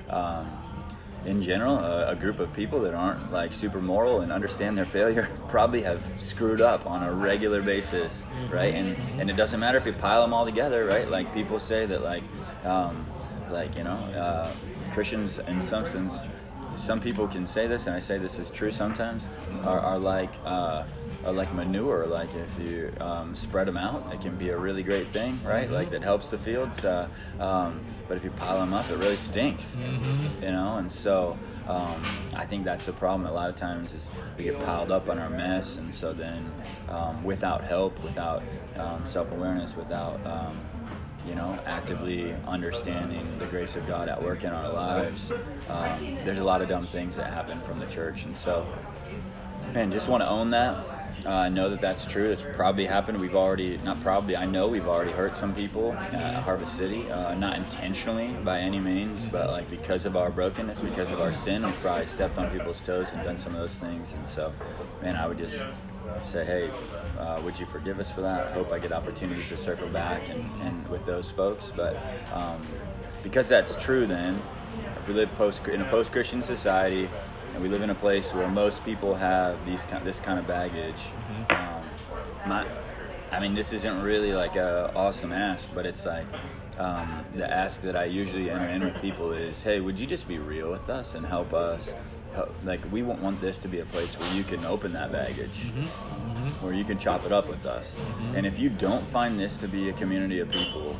um, 0.08 0.59
in 1.26 1.42
general, 1.42 1.76
a, 1.78 2.12
a, 2.12 2.16
group 2.16 2.38
of 2.38 2.52
people 2.54 2.80
that 2.80 2.94
aren't 2.94 3.32
like 3.32 3.52
super 3.52 3.80
moral 3.80 4.20
and 4.20 4.32
understand 4.32 4.76
their 4.76 4.86
failure 4.86 5.28
probably 5.48 5.82
have 5.82 6.00
screwed 6.20 6.60
up 6.60 6.86
on 6.86 7.02
a 7.02 7.12
regular 7.12 7.62
basis, 7.62 8.26
right? 8.50 8.74
And 8.74 8.96
and 9.18 9.30
it 9.30 9.36
doesn't 9.36 9.60
matter 9.60 9.78
if 9.78 9.86
you 9.86 9.92
pile 9.92 10.22
them 10.22 10.32
all 10.32 10.44
together, 10.44 10.86
right? 10.86 11.08
Like 11.08 11.32
people 11.34 11.60
say 11.60 11.86
that 11.86 12.02
like, 12.02 12.22
um, 12.64 13.04
like 13.50 13.76
you 13.76 13.84
know, 13.84 13.98
uh, 14.16 14.52
Christians 14.92 15.38
in 15.38 15.60
some 15.62 15.84
sense, 15.84 16.22
some 16.76 17.00
people 17.00 17.28
can 17.28 17.46
say 17.46 17.66
this, 17.66 17.86
and 17.86 17.94
I 17.94 18.00
say 18.00 18.16
this 18.18 18.38
is 18.38 18.50
true 18.50 18.70
sometimes, 18.70 19.28
are, 19.64 19.80
are 19.80 19.98
like. 19.98 20.30
Uh, 20.44 20.84
uh, 21.24 21.32
like 21.32 21.52
manure. 21.54 22.06
Like 22.06 22.30
if 22.34 22.58
you 22.58 22.92
um, 23.00 23.34
spread 23.34 23.66
them 23.66 23.76
out, 23.76 24.12
it 24.12 24.20
can 24.20 24.36
be 24.36 24.50
a 24.50 24.56
really 24.56 24.82
great 24.82 25.12
thing, 25.12 25.38
right? 25.44 25.64
Mm-hmm. 25.64 25.74
Like 25.74 25.90
that 25.90 26.02
helps 26.02 26.28
the 26.28 26.38
fields. 26.38 26.84
Uh, 26.84 27.08
um, 27.38 27.80
but 28.08 28.16
if 28.16 28.24
you 28.24 28.30
pile 28.30 28.58
them 28.58 28.72
up, 28.72 28.90
it 28.90 28.96
really 28.98 29.16
stinks, 29.16 29.76
mm-hmm. 29.76 30.44
you 30.44 30.50
know. 30.52 30.76
And 30.76 30.90
so 30.90 31.38
um, 31.68 32.02
I 32.34 32.44
think 32.44 32.64
that's 32.64 32.86
the 32.86 32.92
problem. 32.92 33.30
A 33.30 33.32
lot 33.32 33.50
of 33.50 33.56
times 33.56 33.94
is 33.94 34.10
we 34.36 34.44
get 34.44 34.58
piled 34.64 34.90
up 34.90 35.08
on 35.08 35.18
our 35.18 35.30
mess, 35.30 35.76
and 35.76 35.94
so 35.94 36.12
then 36.12 36.46
um, 36.88 37.22
without 37.22 37.62
help, 37.62 38.02
without 38.02 38.42
um, 38.76 39.06
self-awareness, 39.06 39.76
without 39.76 40.24
um, 40.26 40.58
you 41.28 41.34
know, 41.34 41.58
actively 41.66 42.34
understanding 42.46 43.26
the 43.38 43.46
grace 43.46 43.76
of 43.76 43.86
God 43.86 44.08
at 44.08 44.22
work 44.22 44.44
in 44.44 44.50
our 44.50 44.72
lives. 44.72 45.32
Um, 45.68 46.16
there's 46.24 46.38
a 46.38 46.44
lot 46.44 46.62
of 46.62 46.68
dumb 46.68 46.86
things 46.86 47.14
that 47.16 47.30
happen 47.30 47.60
from 47.60 47.78
the 47.78 47.86
church, 47.86 48.24
and 48.24 48.36
so, 48.36 48.66
man, 49.72 49.92
just 49.92 50.08
want 50.08 50.22
to 50.22 50.28
own 50.28 50.50
that. 50.50 50.76
Uh, 51.24 51.30
I 51.30 51.48
know 51.48 51.68
that 51.68 51.80
that's 51.80 52.06
true. 52.06 52.30
It's 52.30 52.44
probably 52.54 52.86
happened. 52.86 53.20
We've 53.20 53.36
already, 53.36 53.78
not 53.78 54.00
probably, 54.02 54.36
I 54.36 54.46
know 54.46 54.68
we've 54.68 54.88
already 54.88 55.12
hurt 55.12 55.36
some 55.36 55.54
people 55.54 55.92
at 55.92 56.42
Harvest 56.42 56.76
City. 56.76 57.10
Uh, 57.10 57.34
not 57.34 57.56
intentionally 57.56 58.28
by 58.44 58.60
any 58.60 58.80
means, 58.80 59.26
but 59.26 59.50
like 59.50 59.68
because 59.70 60.06
of 60.06 60.16
our 60.16 60.30
brokenness, 60.30 60.80
because 60.80 61.10
of 61.12 61.20
our 61.20 61.32
sin, 61.32 61.62
we've 61.62 61.80
probably 61.80 62.06
stepped 62.06 62.38
on 62.38 62.50
people's 62.50 62.80
toes 62.80 63.12
and 63.12 63.22
done 63.24 63.38
some 63.38 63.54
of 63.54 63.60
those 63.60 63.78
things. 63.78 64.12
And 64.14 64.26
so, 64.26 64.52
man, 65.02 65.16
I 65.16 65.26
would 65.26 65.38
just 65.38 65.62
say, 66.22 66.44
hey, 66.44 66.70
uh, 67.18 67.40
would 67.44 67.58
you 67.58 67.66
forgive 67.66 68.00
us 68.00 68.10
for 68.10 68.22
that? 68.22 68.48
I 68.48 68.52
hope 68.52 68.72
I 68.72 68.78
get 68.78 68.92
opportunities 68.92 69.48
to 69.50 69.56
circle 69.56 69.88
back 69.88 70.28
and, 70.28 70.44
and 70.62 70.88
with 70.88 71.04
those 71.06 71.30
folks. 71.30 71.72
But 71.74 71.96
um, 72.32 72.60
because 73.22 73.48
that's 73.48 73.82
true, 73.82 74.06
then, 74.06 74.40
if 74.96 75.08
we 75.08 75.14
live 75.14 75.32
post 75.34 75.66
in 75.68 75.80
a 75.80 75.84
post 75.86 76.12
Christian 76.12 76.42
society, 76.42 77.08
and 77.54 77.62
we 77.62 77.68
live 77.68 77.82
in 77.82 77.90
a 77.90 77.94
place 77.94 78.32
where 78.34 78.48
most 78.48 78.84
people 78.84 79.14
have 79.14 79.64
these 79.66 79.86
kind, 79.86 80.04
this 80.04 80.20
kind 80.20 80.38
of 80.38 80.46
baggage. 80.46 80.94
Mm-hmm. 80.94 81.52
Um, 81.52 82.48
not, 82.48 82.66
I 83.32 83.40
mean, 83.40 83.54
this 83.54 83.72
isn't 83.72 84.02
really 84.02 84.32
like 84.32 84.56
a 84.56 84.92
awesome 84.94 85.32
ask, 85.32 85.68
but 85.74 85.86
it's 85.86 86.06
like 86.06 86.26
um, 86.78 87.24
the 87.34 87.50
ask 87.50 87.80
that 87.82 87.96
I 87.96 88.04
usually 88.04 88.50
enter 88.50 88.66
in 88.66 88.84
with 88.84 89.00
people 89.00 89.32
is, 89.32 89.62
"Hey, 89.62 89.80
would 89.80 89.98
you 89.98 90.06
just 90.06 90.26
be 90.26 90.38
real 90.38 90.70
with 90.70 90.88
us 90.88 91.14
and 91.14 91.26
help 91.26 91.52
us?" 91.52 91.94
Help, 92.34 92.54
like, 92.62 92.80
we 92.92 93.02
won't 93.02 93.20
want 93.20 93.40
this 93.40 93.58
to 93.58 93.66
be 93.66 93.80
a 93.80 93.84
place 93.86 94.16
where 94.16 94.32
you 94.36 94.44
can 94.44 94.64
open 94.64 94.92
that 94.92 95.10
baggage. 95.10 95.66
Mm-hmm 95.66 96.19
mm-hmm. 96.40 96.64
where 96.64 96.74
you 96.74 96.84
can 96.84 96.98
chop 96.98 97.24
it 97.24 97.32
up 97.32 97.48
with 97.48 97.66
us. 97.66 97.94
Mm-hmm. 97.94 98.36
And 98.36 98.46
if 98.46 98.58
you 98.58 98.70
don't 98.70 99.08
find 99.08 99.38
this 99.38 99.58
to 99.58 99.68
be 99.68 99.90
a 99.90 99.92
community 99.94 100.40
of 100.40 100.50
people 100.50 100.96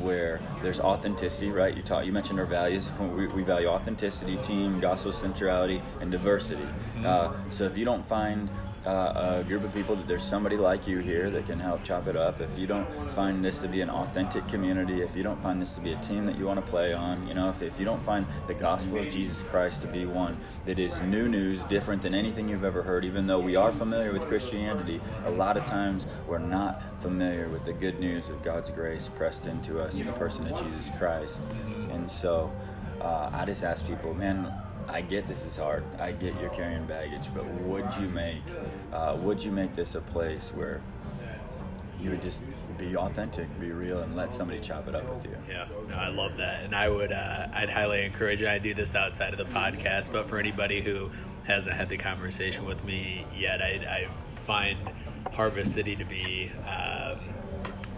where 0.00 0.40
there's 0.62 0.80
authenticity, 0.80 1.50
right? 1.50 1.76
You 1.76 1.82
talk, 1.82 2.06
you 2.06 2.12
mentioned 2.12 2.38
our 2.40 2.46
values. 2.46 2.90
We, 2.98 3.26
we 3.26 3.42
value 3.42 3.68
authenticity, 3.68 4.36
team, 4.38 4.80
gospel 4.80 5.12
centrality, 5.12 5.82
and 6.00 6.10
diversity. 6.10 6.62
Mm-hmm. 6.62 7.06
Uh, 7.06 7.32
so 7.50 7.64
if 7.64 7.76
you 7.76 7.84
don't 7.84 8.06
find 8.06 8.48
uh, 8.86 9.40
a 9.40 9.44
group 9.44 9.64
of 9.64 9.72
people 9.72 9.96
that 9.96 10.06
there's 10.06 10.22
somebody 10.22 10.56
like 10.56 10.86
you 10.86 10.98
here 10.98 11.30
that 11.30 11.46
can 11.46 11.58
help 11.58 11.82
chop 11.84 12.06
it 12.06 12.16
up. 12.16 12.40
If 12.40 12.58
you 12.58 12.66
don't 12.66 12.86
find 13.12 13.44
this 13.44 13.58
to 13.58 13.68
be 13.68 13.80
an 13.80 13.90
authentic 13.90 14.46
community, 14.48 15.00
if 15.00 15.16
you 15.16 15.22
don't 15.22 15.42
find 15.42 15.60
this 15.60 15.72
to 15.72 15.80
be 15.80 15.92
a 15.92 15.96
team 16.02 16.26
that 16.26 16.36
you 16.36 16.46
want 16.46 16.64
to 16.64 16.70
play 16.70 16.92
on, 16.92 17.26
you 17.26 17.34
know, 17.34 17.48
if, 17.48 17.62
if 17.62 17.78
you 17.78 17.84
don't 17.84 18.04
find 18.04 18.26
the 18.46 18.54
gospel 18.54 18.98
of 18.98 19.10
Jesus 19.10 19.42
Christ 19.44 19.82
to 19.82 19.88
be 19.88 20.04
one 20.04 20.36
that 20.66 20.78
is 20.78 20.94
new 21.02 21.28
news, 21.28 21.64
different 21.64 22.02
than 22.02 22.14
anything 22.14 22.48
you've 22.48 22.64
ever 22.64 22.82
heard, 22.82 23.04
even 23.04 23.26
though 23.26 23.40
we 23.40 23.56
are 23.56 23.72
familiar 23.72 24.12
with 24.12 24.22
Christianity, 24.26 25.00
a 25.24 25.30
lot 25.30 25.56
of 25.56 25.64
times 25.66 26.06
we're 26.26 26.38
not 26.38 26.82
familiar 27.00 27.48
with 27.48 27.64
the 27.64 27.72
good 27.72 27.98
news 28.00 28.28
of 28.28 28.42
God's 28.42 28.70
grace 28.70 29.08
pressed 29.08 29.46
into 29.46 29.80
us 29.80 29.98
in 29.98 30.06
the 30.06 30.12
person 30.12 30.46
of 30.46 30.62
Jesus 30.62 30.90
Christ. 30.98 31.42
And 31.90 32.10
so 32.10 32.52
uh, 33.00 33.30
I 33.32 33.44
just 33.44 33.64
ask 33.64 33.86
people, 33.86 34.14
man, 34.14 34.52
I 34.88 35.00
get 35.00 35.26
this 35.26 35.44
is 35.44 35.56
hard. 35.56 35.84
I 35.98 36.12
get 36.12 36.38
you're 36.40 36.50
carrying 36.50 36.84
baggage, 36.86 37.28
but 37.34 37.44
would 37.46 37.86
you 38.00 38.08
make 38.08 38.42
uh, 38.92 39.16
would 39.20 39.42
you 39.42 39.50
make 39.50 39.74
this 39.74 39.94
a 39.94 40.00
place 40.00 40.52
where 40.54 40.80
you 42.00 42.10
would 42.10 42.22
just 42.22 42.40
be 42.76 42.96
authentic, 42.96 43.48
be 43.60 43.70
real, 43.70 44.00
and 44.00 44.14
let 44.16 44.34
somebody 44.34 44.60
chop 44.60 44.88
it 44.88 44.94
up 44.94 45.08
with 45.14 45.24
you? 45.24 45.36
Yeah, 45.48 45.66
no, 45.88 45.96
I 45.96 46.08
love 46.08 46.36
that, 46.36 46.64
and 46.64 46.74
I 46.74 46.88
would 46.88 47.12
uh, 47.12 47.48
I'd 47.52 47.70
highly 47.70 48.04
encourage. 48.04 48.42
I 48.42 48.58
do 48.58 48.74
this 48.74 48.94
outside 48.94 49.32
of 49.32 49.38
the 49.38 49.46
podcast, 49.46 50.12
but 50.12 50.26
for 50.26 50.38
anybody 50.38 50.82
who 50.82 51.10
hasn't 51.44 51.76
had 51.76 51.88
the 51.88 51.96
conversation 51.98 52.64
with 52.64 52.84
me 52.84 53.26
yet, 53.36 53.62
I, 53.62 54.06
I 54.06 54.08
find 54.40 54.78
Harvest 55.32 55.72
City 55.72 55.96
to 55.96 56.04
be 56.04 56.50
um, 56.66 57.18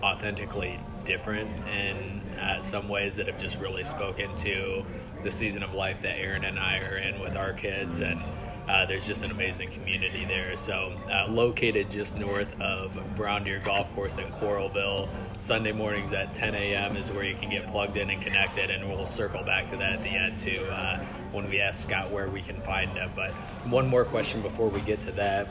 authentically 0.02 0.78
different 1.04 1.50
in 1.68 2.20
uh, 2.38 2.60
some 2.60 2.88
ways 2.88 3.16
that 3.16 3.26
have 3.26 3.38
just 3.38 3.58
really 3.58 3.84
spoken 3.84 4.34
to 4.36 4.84
the 5.26 5.30
season 5.32 5.64
of 5.64 5.74
life 5.74 6.00
that 6.00 6.16
Aaron 6.20 6.44
and 6.44 6.56
I 6.56 6.78
are 6.78 6.98
in 6.98 7.18
with 7.18 7.36
our 7.36 7.52
kids, 7.52 7.98
and 7.98 8.24
uh, 8.68 8.86
there's 8.86 9.04
just 9.04 9.24
an 9.24 9.32
amazing 9.32 9.68
community 9.70 10.24
there. 10.24 10.56
So, 10.56 10.92
uh, 11.10 11.26
located 11.28 11.90
just 11.90 12.16
north 12.16 12.58
of 12.60 12.96
Brown 13.16 13.42
Deer 13.42 13.60
Golf 13.64 13.92
Course 13.96 14.18
in 14.18 14.26
Coralville, 14.26 15.08
Sunday 15.40 15.72
mornings 15.72 16.12
at 16.12 16.32
10 16.32 16.54
a.m. 16.54 16.96
is 16.96 17.10
where 17.10 17.24
you 17.24 17.34
can 17.34 17.50
get 17.50 17.66
plugged 17.66 17.96
in 17.96 18.08
and 18.08 18.22
connected, 18.22 18.70
and 18.70 18.88
we'll 18.88 19.04
circle 19.04 19.42
back 19.42 19.66
to 19.70 19.76
that 19.76 19.94
at 19.94 20.02
the 20.04 20.10
end 20.10 20.38
too 20.38 20.64
uh, 20.70 20.98
when 21.32 21.50
we 21.50 21.60
ask 21.60 21.88
Scott 21.88 22.08
where 22.12 22.28
we 22.28 22.40
can 22.40 22.60
find 22.60 22.90
him. 22.90 23.10
But 23.16 23.32
one 23.66 23.88
more 23.88 24.04
question 24.04 24.40
before 24.42 24.68
we 24.68 24.80
get 24.82 25.00
to 25.02 25.12
that: 25.12 25.48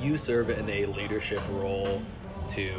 You 0.00 0.18
serve 0.18 0.50
in 0.50 0.70
a 0.70 0.86
leadership 0.86 1.42
role 1.50 2.00
to 2.50 2.72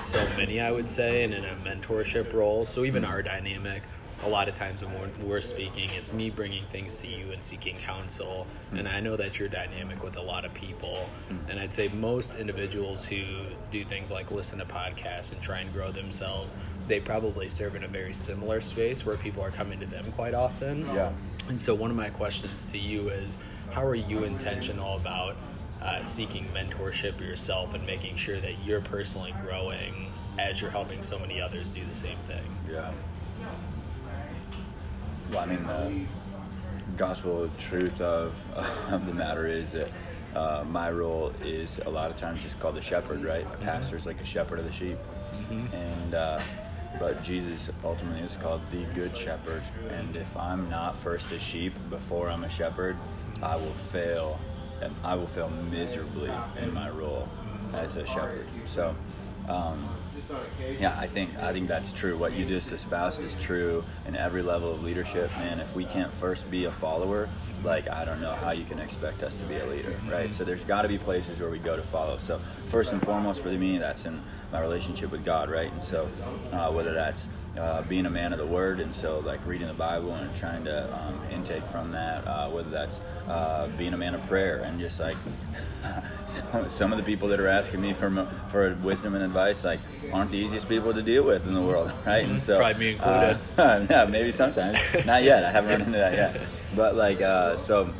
so 0.00 0.24
many, 0.36 0.60
I 0.60 0.70
would 0.70 0.88
say, 0.88 1.24
and 1.24 1.34
in 1.34 1.44
a 1.44 1.56
mentorship 1.64 2.32
role. 2.32 2.64
So 2.64 2.84
even 2.84 3.04
our 3.04 3.20
dynamic 3.20 3.82
a 4.24 4.28
lot 4.28 4.48
of 4.48 4.54
times 4.54 4.84
when 4.84 4.92
we're, 4.94 5.26
we're 5.26 5.40
speaking, 5.40 5.88
it's 5.96 6.12
me 6.12 6.30
bringing 6.30 6.64
things 6.66 6.96
to 6.96 7.06
you 7.06 7.32
and 7.32 7.42
seeking 7.42 7.76
counsel. 7.76 8.46
Mm. 8.72 8.80
And 8.80 8.88
I 8.88 9.00
know 9.00 9.16
that 9.16 9.38
you're 9.38 9.48
dynamic 9.48 10.02
with 10.02 10.16
a 10.16 10.22
lot 10.22 10.44
of 10.44 10.54
people. 10.54 11.08
Mm. 11.30 11.50
And 11.50 11.60
I'd 11.60 11.74
say 11.74 11.88
most 11.88 12.36
individuals 12.36 13.04
who 13.04 13.24
do 13.70 13.84
things 13.84 14.10
like 14.10 14.30
listen 14.30 14.58
to 14.58 14.64
podcasts 14.64 15.32
and 15.32 15.40
try 15.42 15.60
and 15.60 15.72
grow 15.72 15.90
themselves, 15.90 16.56
they 16.88 17.00
probably 17.00 17.48
serve 17.48 17.74
in 17.74 17.84
a 17.84 17.88
very 17.88 18.12
similar 18.14 18.60
space 18.60 19.04
where 19.04 19.16
people 19.16 19.42
are 19.42 19.50
coming 19.50 19.80
to 19.80 19.86
them 19.86 20.12
quite 20.12 20.34
often. 20.34 20.86
Yeah. 20.94 21.12
And 21.48 21.60
so 21.60 21.74
one 21.74 21.90
of 21.90 21.96
my 21.96 22.10
questions 22.10 22.66
to 22.66 22.78
you 22.78 23.08
is, 23.08 23.36
how 23.72 23.84
are 23.84 23.94
you 23.94 24.24
intentional 24.24 24.96
about 24.96 25.36
uh, 25.82 26.04
seeking 26.04 26.46
mentorship 26.54 27.20
yourself 27.20 27.74
and 27.74 27.84
making 27.86 28.14
sure 28.16 28.38
that 28.40 28.52
you're 28.64 28.80
personally 28.82 29.34
growing 29.42 30.06
as 30.38 30.60
you're 30.60 30.70
helping 30.70 31.02
so 31.02 31.18
many 31.18 31.40
others 31.40 31.70
do 31.70 31.84
the 31.84 31.94
same 31.94 32.18
thing. 32.28 32.42
Yeah. 32.70 32.92
Well, 35.32 35.40
I 35.40 35.46
mean, 35.46 35.66
the 35.66 36.04
gospel 36.98 37.48
truth 37.56 38.02
of, 38.02 38.34
of 38.92 39.06
the 39.06 39.14
matter 39.14 39.46
is 39.46 39.72
that 39.72 39.88
uh, 40.36 40.62
my 40.68 40.90
role 40.90 41.32
is 41.42 41.78
a 41.86 41.88
lot 41.88 42.10
of 42.10 42.16
times 42.16 42.42
just 42.42 42.60
called 42.60 42.74
the 42.74 42.82
shepherd, 42.82 43.24
right? 43.24 43.46
A 43.54 43.56
pastor 43.56 43.96
is 43.96 44.04
like 44.04 44.20
a 44.20 44.26
shepherd 44.26 44.58
of 44.58 44.66
the 44.66 44.72
sheep. 44.72 44.98
Mm-hmm. 45.48 45.74
And, 45.74 46.14
uh, 46.14 46.40
but 46.98 47.22
Jesus 47.24 47.70
ultimately 47.82 48.20
is 48.20 48.36
called 48.36 48.60
the 48.70 48.84
good 48.94 49.16
shepherd. 49.16 49.62
And 49.88 50.16
if 50.16 50.36
I'm 50.36 50.68
not 50.68 50.98
first 50.98 51.32
a 51.32 51.38
sheep 51.38 51.72
before 51.88 52.28
I'm 52.28 52.44
a 52.44 52.50
shepherd, 52.50 52.98
I 53.42 53.56
will 53.56 53.72
fail. 53.72 54.38
And 54.82 54.94
I 55.02 55.14
will 55.14 55.26
fail 55.26 55.48
miserably 55.70 56.30
in 56.60 56.74
my 56.74 56.90
role 56.90 57.26
as 57.72 57.96
a 57.96 58.06
shepherd. 58.06 58.46
So, 58.66 58.94
um, 59.48 59.88
yeah, 60.78 60.96
I 60.98 61.06
think 61.06 61.36
I 61.38 61.52
think 61.52 61.68
that's 61.68 61.92
true. 61.92 62.16
What 62.16 62.32
you 62.32 62.44
just 62.44 62.72
espoused 62.72 63.22
is 63.22 63.34
true 63.36 63.84
in 64.06 64.16
every 64.16 64.42
level 64.42 64.72
of 64.72 64.82
leadership. 64.82 65.30
Man, 65.38 65.60
if 65.60 65.74
we 65.74 65.84
can't 65.84 66.12
first 66.12 66.50
be 66.50 66.64
a 66.64 66.70
follower, 66.70 67.28
like 67.64 67.88
I 67.88 68.04
don't 68.04 68.20
know 68.20 68.32
how 68.32 68.50
you 68.50 68.64
can 68.64 68.78
expect 68.78 69.22
us 69.22 69.38
to 69.38 69.44
be 69.44 69.56
a 69.56 69.66
leader, 69.66 69.94
right? 70.10 70.32
So 70.32 70.44
there's 70.44 70.64
got 70.64 70.82
to 70.82 70.88
be 70.88 70.98
places 70.98 71.40
where 71.40 71.50
we 71.50 71.58
go 71.58 71.76
to 71.76 71.82
follow. 71.82 72.16
So 72.18 72.40
first 72.68 72.92
and 72.92 73.02
foremost 73.02 73.42
for 73.42 73.48
me, 73.48 73.78
that's 73.78 74.04
in 74.04 74.20
my 74.52 74.60
relationship 74.60 75.10
with 75.10 75.24
God, 75.24 75.50
right? 75.50 75.72
And 75.72 75.82
so 75.82 76.08
uh, 76.52 76.70
whether 76.70 76.92
that's 76.92 77.28
uh, 77.58 77.82
being 77.82 78.06
a 78.06 78.10
man 78.10 78.32
of 78.32 78.38
the 78.38 78.46
word 78.46 78.80
and 78.80 78.94
so 78.94 79.18
like 79.20 79.44
reading 79.46 79.66
the 79.66 79.74
bible 79.74 80.14
and 80.14 80.34
trying 80.34 80.64
to 80.64 81.04
um, 81.04 81.20
intake 81.30 81.64
from 81.64 81.92
that 81.92 82.26
uh, 82.26 82.48
whether 82.48 82.70
that's 82.70 83.00
uh, 83.28 83.68
being 83.76 83.92
a 83.92 83.96
man 83.96 84.14
of 84.14 84.26
prayer 84.26 84.62
and 84.64 84.80
just 84.80 84.98
like 84.98 85.16
some, 86.26 86.68
some 86.68 86.92
of 86.92 86.98
the 86.98 87.04
people 87.04 87.28
that 87.28 87.40
are 87.40 87.48
asking 87.48 87.80
me 87.80 87.92
for 87.92 88.26
for 88.48 88.74
wisdom 88.82 89.14
and 89.14 89.24
advice 89.24 89.64
like 89.64 89.80
aren't 90.12 90.30
the 90.30 90.38
easiest 90.38 90.68
people 90.68 90.92
to 90.92 91.02
deal 91.02 91.22
with 91.22 91.46
in 91.46 91.54
the 91.54 91.60
world 91.62 91.90
right? 92.06 92.24
And 92.24 92.38
so 92.38 92.58
probably 92.58 92.78
me 92.80 92.90
included. 92.92 93.38
uh, 93.58 93.86
yeah 93.90 94.04
maybe 94.04 94.32
sometimes. 94.32 94.78
Not 95.06 95.22
yet. 95.22 95.44
I 95.44 95.50
haven't 95.50 95.70
run 95.70 95.80
into 95.82 95.98
that 95.98 96.12
yet. 96.14 96.40
But 96.74 96.94
like 96.96 97.20
uh, 97.20 97.56
so 97.56 97.90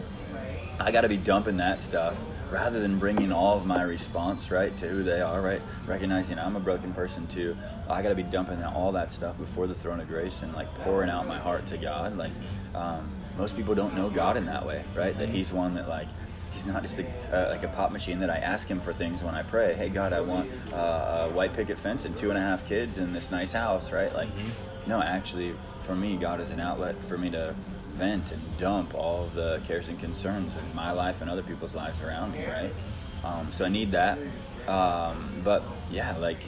i 0.80 0.90
got 0.90 1.02
to 1.02 1.08
be 1.08 1.16
dumping 1.18 1.58
that 1.58 1.80
stuff 1.80 2.18
rather 2.50 2.80
than 2.80 2.98
bringing 2.98 3.30
all 3.30 3.56
of 3.56 3.64
my 3.66 3.82
response 3.82 4.50
right 4.50 4.76
to 4.78 4.88
who 4.88 5.02
they 5.02 5.20
are 5.20 5.40
right? 5.40 5.60
Recognizing 5.86 6.38
i'm 6.38 6.56
a 6.56 6.60
broken 6.60 6.92
person 6.92 7.26
too. 7.26 7.56
I 7.88 8.02
got 8.02 8.08
to 8.10 8.14
be 8.14 8.22
dumping 8.22 8.62
all 8.62 8.92
that 8.92 9.12
stuff 9.12 9.38
before 9.38 9.66
the 9.66 9.74
throne 9.74 10.00
of 10.00 10.08
grace 10.08 10.42
and 10.42 10.52
like 10.54 10.72
pouring 10.80 11.10
out 11.10 11.26
my 11.26 11.38
heart 11.38 11.66
to 11.66 11.78
god. 11.78 12.16
Like 12.16 12.32
um, 12.74 13.08
most 13.38 13.56
people 13.56 13.74
don't 13.74 13.94
know 13.94 14.10
god 14.10 14.36
in 14.36 14.46
that 14.46 14.66
way 14.66 14.84
right? 14.96 15.16
That 15.18 15.28
he's 15.28 15.52
one 15.52 15.74
that 15.74 15.88
like 15.88 16.08
he's 16.52 16.66
not 16.66 16.82
just 16.82 16.98
a, 16.98 17.06
uh, 17.32 17.50
like 17.50 17.62
a 17.62 17.68
pop 17.68 17.92
machine 17.92 18.18
that 18.20 18.30
I 18.30 18.36
ask 18.36 18.68
him 18.68 18.80
for 18.80 18.92
things 18.92 19.22
when 19.22 19.34
I 19.34 19.42
pray. 19.42 19.74
Hey 19.74 19.88
God, 19.88 20.12
I 20.12 20.20
want 20.20 20.50
uh, 20.72 21.28
a 21.28 21.32
white 21.32 21.54
picket 21.54 21.78
fence 21.78 22.04
and 22.04 22.16
two 22.16 22.30
and 22.30 22.38
a 22.38 22.40
half 22.40 22.66
kids 22.68 22.98
and 22.98 23.14
this 23.14 23.30
nice 23.30 23.52
house, 23.52 23.92
right? 23.92 24.12
Like, 24.14 24.28
mm-hmm. 24.28 24.90
no, 24.90 25.02
actually, 25.02 25.54
for 25.80 25.94
me, 25.94 26.16
God 26.16 26.40
is 26.40 26.50
an 26.50 26.60
outlet 26.60 27.02
for 27.04 27.18
me 27.18 27.30
to 27.30 27.54
vent 27.92 28.32
and 28.32 28.58
dump 28.58 28.94
all 28.94 29.26
the 29.34 29.60
cares 29.66 29.88
and 29.88 29.98
concerns 29.98 30.54
of 30.56 30.74
my 30.74 30.92
life 30.92 31.20
and 31.20 31.30
other 31.30 31.42
people's 31.42 31.74
lives 31.74 32.00
around 32.02 32.32
me, 32.32 32.44
right? 32.46 32.72
Um, 33.24 33.50
so 33.52 33.64
I 33.64 33.68
need 33.68 33.92
that. 33.92 34.18
Um, 34.68 35.40
but 35.44 35.62
yeah, 35.90 36.16
like, 36.18 36.38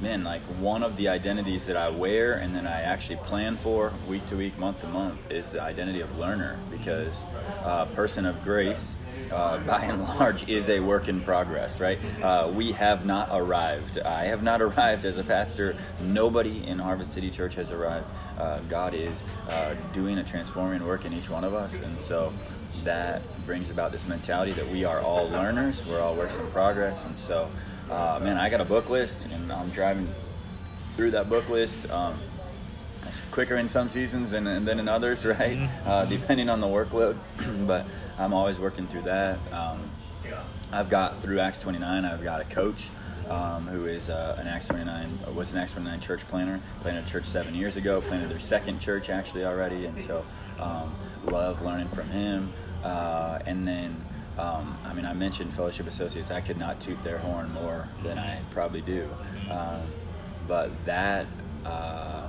man, 0.00 0.24
like 0.24 0.42
one 0.58 0.82
of 0.82 0.96
the 0.96 1.08
identities 1.08 1.66
that 1.66 1.76
I 1.76 1.90
wear 1.90 2.34
and 2.34 2.54
then 2.54 2.66
I 2.66 2.82
actually 2.82 3.16
plan 3.16 3.56
for 3.56 3.92
week 4.08 4.26
to 4.28 4.36
week, 4.36 4.58
month 4.58 4.80
to 4.80 4.86
month 4.88 5.30
is 5.30 5.50
the 5.50 5.62
identity 5.62 6.00
of 6.00 6.18
learner 6.18 6.58
because 6.70 7.24
a 7.64 7.68
uh, 7.68 7.84
person 7.86 8.24
of 8.24 8.42
grace 8.42 8.94
uh, 9.30 9.58
by 9.66 9.84
and 9.84 10.02
large, 10.02 10.48
is 10.48 10.68
a 10.68 10.80
work 10.80 11.08
in 11.08 11.20
progress, 11.20 11.80
right? 11.80 11.98
Uh, 12.22 12.50
we 12.54 12.72
have 12.72 13.04
not 13.04 13.28
arrived. 13.30 13.98
I 13.98 14.24
have 14.24 14.42
not 14.42 14.62
arrived 14.62 15.04
as 15.04 15.18
a 15.18 15.24
pastor. 15.24 15.76
Nobody 16.02 16.66
in 16.66 16.78
Harvest 16.78 17.12
City 17.12 17.30
Church 17.30 17.54
has 17.56 17.70
arrived. 17.70 18.06
Uh, 18.38 18.60
God 18.68 18.94
is 18.94 19.22
uh, 19.48 19.74
doing 19.92 20.18
a 20.18 20.24
transforming 20.24 20.84
work 20.86 21.04
in 21.04 21.12
each 21.12 21.28
one 21.28 21.44
of 21.44 21.54
us. 21.54 21.80
And 21.80 21.98
so 22.00 22.32
that 22.84 23.22
brings 23.44 23.70
about 23.70 23.92
this 23.92 24.08
mentality 24.08 24.52
that 24.52 24.66
we 24.68 24.84
are 24.84 25.00
all 25.00 25.28
learners, 25.28 25.84
we're 25.86 26.00
all 26.00 26.14
works 26.14 26.38
in 26.38 26.46
progress. 26.48 27.04
And 27.04 27.16
so, 27.18 27.48
uh, 27.90 28.20
man, 28.22 28.38
I 28.38 28.48
got 28.48 28.60
a 28.60 28.64
book 28.64 28.88
list, 28.88 29.26
and 29.26 29.52
I'm 29.52 29.68
driving 29.70 30.08
through 30.96 31.10
that 31.12 31.28
book 31.28 31.48
list. 31.48 31.90
Um, 31.90 32.18
it's 33.06 33.20
quicker 33.30 33.56
in 33.56 33.68
some 33.68 33.88
seasons 33.88 34.32
and, 34.32 34.46
and 34.46 34.66
then 34.66 34.78
in 34.78 34.88
others, 34.88 35.24
right? 35.26 35.56
Mm-hmm. 35.56 35.88
Uh, 35.88 36.04
depending 36.04 36.48
on 36.48 36.60
the 36.60 36.66
workload. 36.66 37.16
but 37.66 37.86
I'm 38.18 38.32
always 38.32 38.58
working 38.58 38.86
through 38.86 39.02
that. 39.02 39.38
Um, 39.52 39.80
I've 40.72 40.88
got 40.88 41.20
through 41.22 41.40
Acts 41.40 41.58
29. 41.60 42.04
I've 42.04 42.22
got 42.22 42.40
a 42.40 42.44
coach 42.44 42.90
um, 43.28 43.66
who 43.66 43.86
is 43.86 44.08
uh, 44.08 44.36
an 44.38 44.46
Acts 44.46 44.66
29 44.66 45.18
was 45.34 45.52
an 45.52 45.58
Acts 45.58 45.72
29 45.72 46.00
church 46.00 46.20
planter. 46.28 46.60
Planted 46.82 47.04
a 47.04 47.08
church 47.08 47.24
seven 47.24 47.54
years 47.54 47.76
ago. 47.76 48.00
Planted 48.00 48.28
their 48.28 48.38
second 48.38 48.80
church 48.80 49.10
actually 49.10 49.44
already, 49.44 49.86
and 49.86 49.98
so 49.98 50.24
um, 50.58 50.94
love 51.24 51.64
learning 51.64 51.88
from 51.88 52.08
him. 52.08 52.52
Uh, 52.84 53.40
and 53.46 53.66
then 53.66 53.96
um, 54.38 54.76
I 54.84 54.94
mean, 54.94 55.04
I 55.04 55.12
mentioned 55.12 55.52
Fellowship 55.52 55.86
Associates. 55.86 56.30
I 56.30 56.40
could 56.40 56.58
not 56.58 56.80
toot 56.80 57.02
their 57.02 57.18
horn 57.18 57.52
more 57.52 57.86
than 58.02 58.18
I 58.18 58.38
probably 58.52 58.80
do. 58.80 59.08
Um, 59.50 59.82
but 60.46 60.70
that 60.86 61.26
uh, 61.64 62.28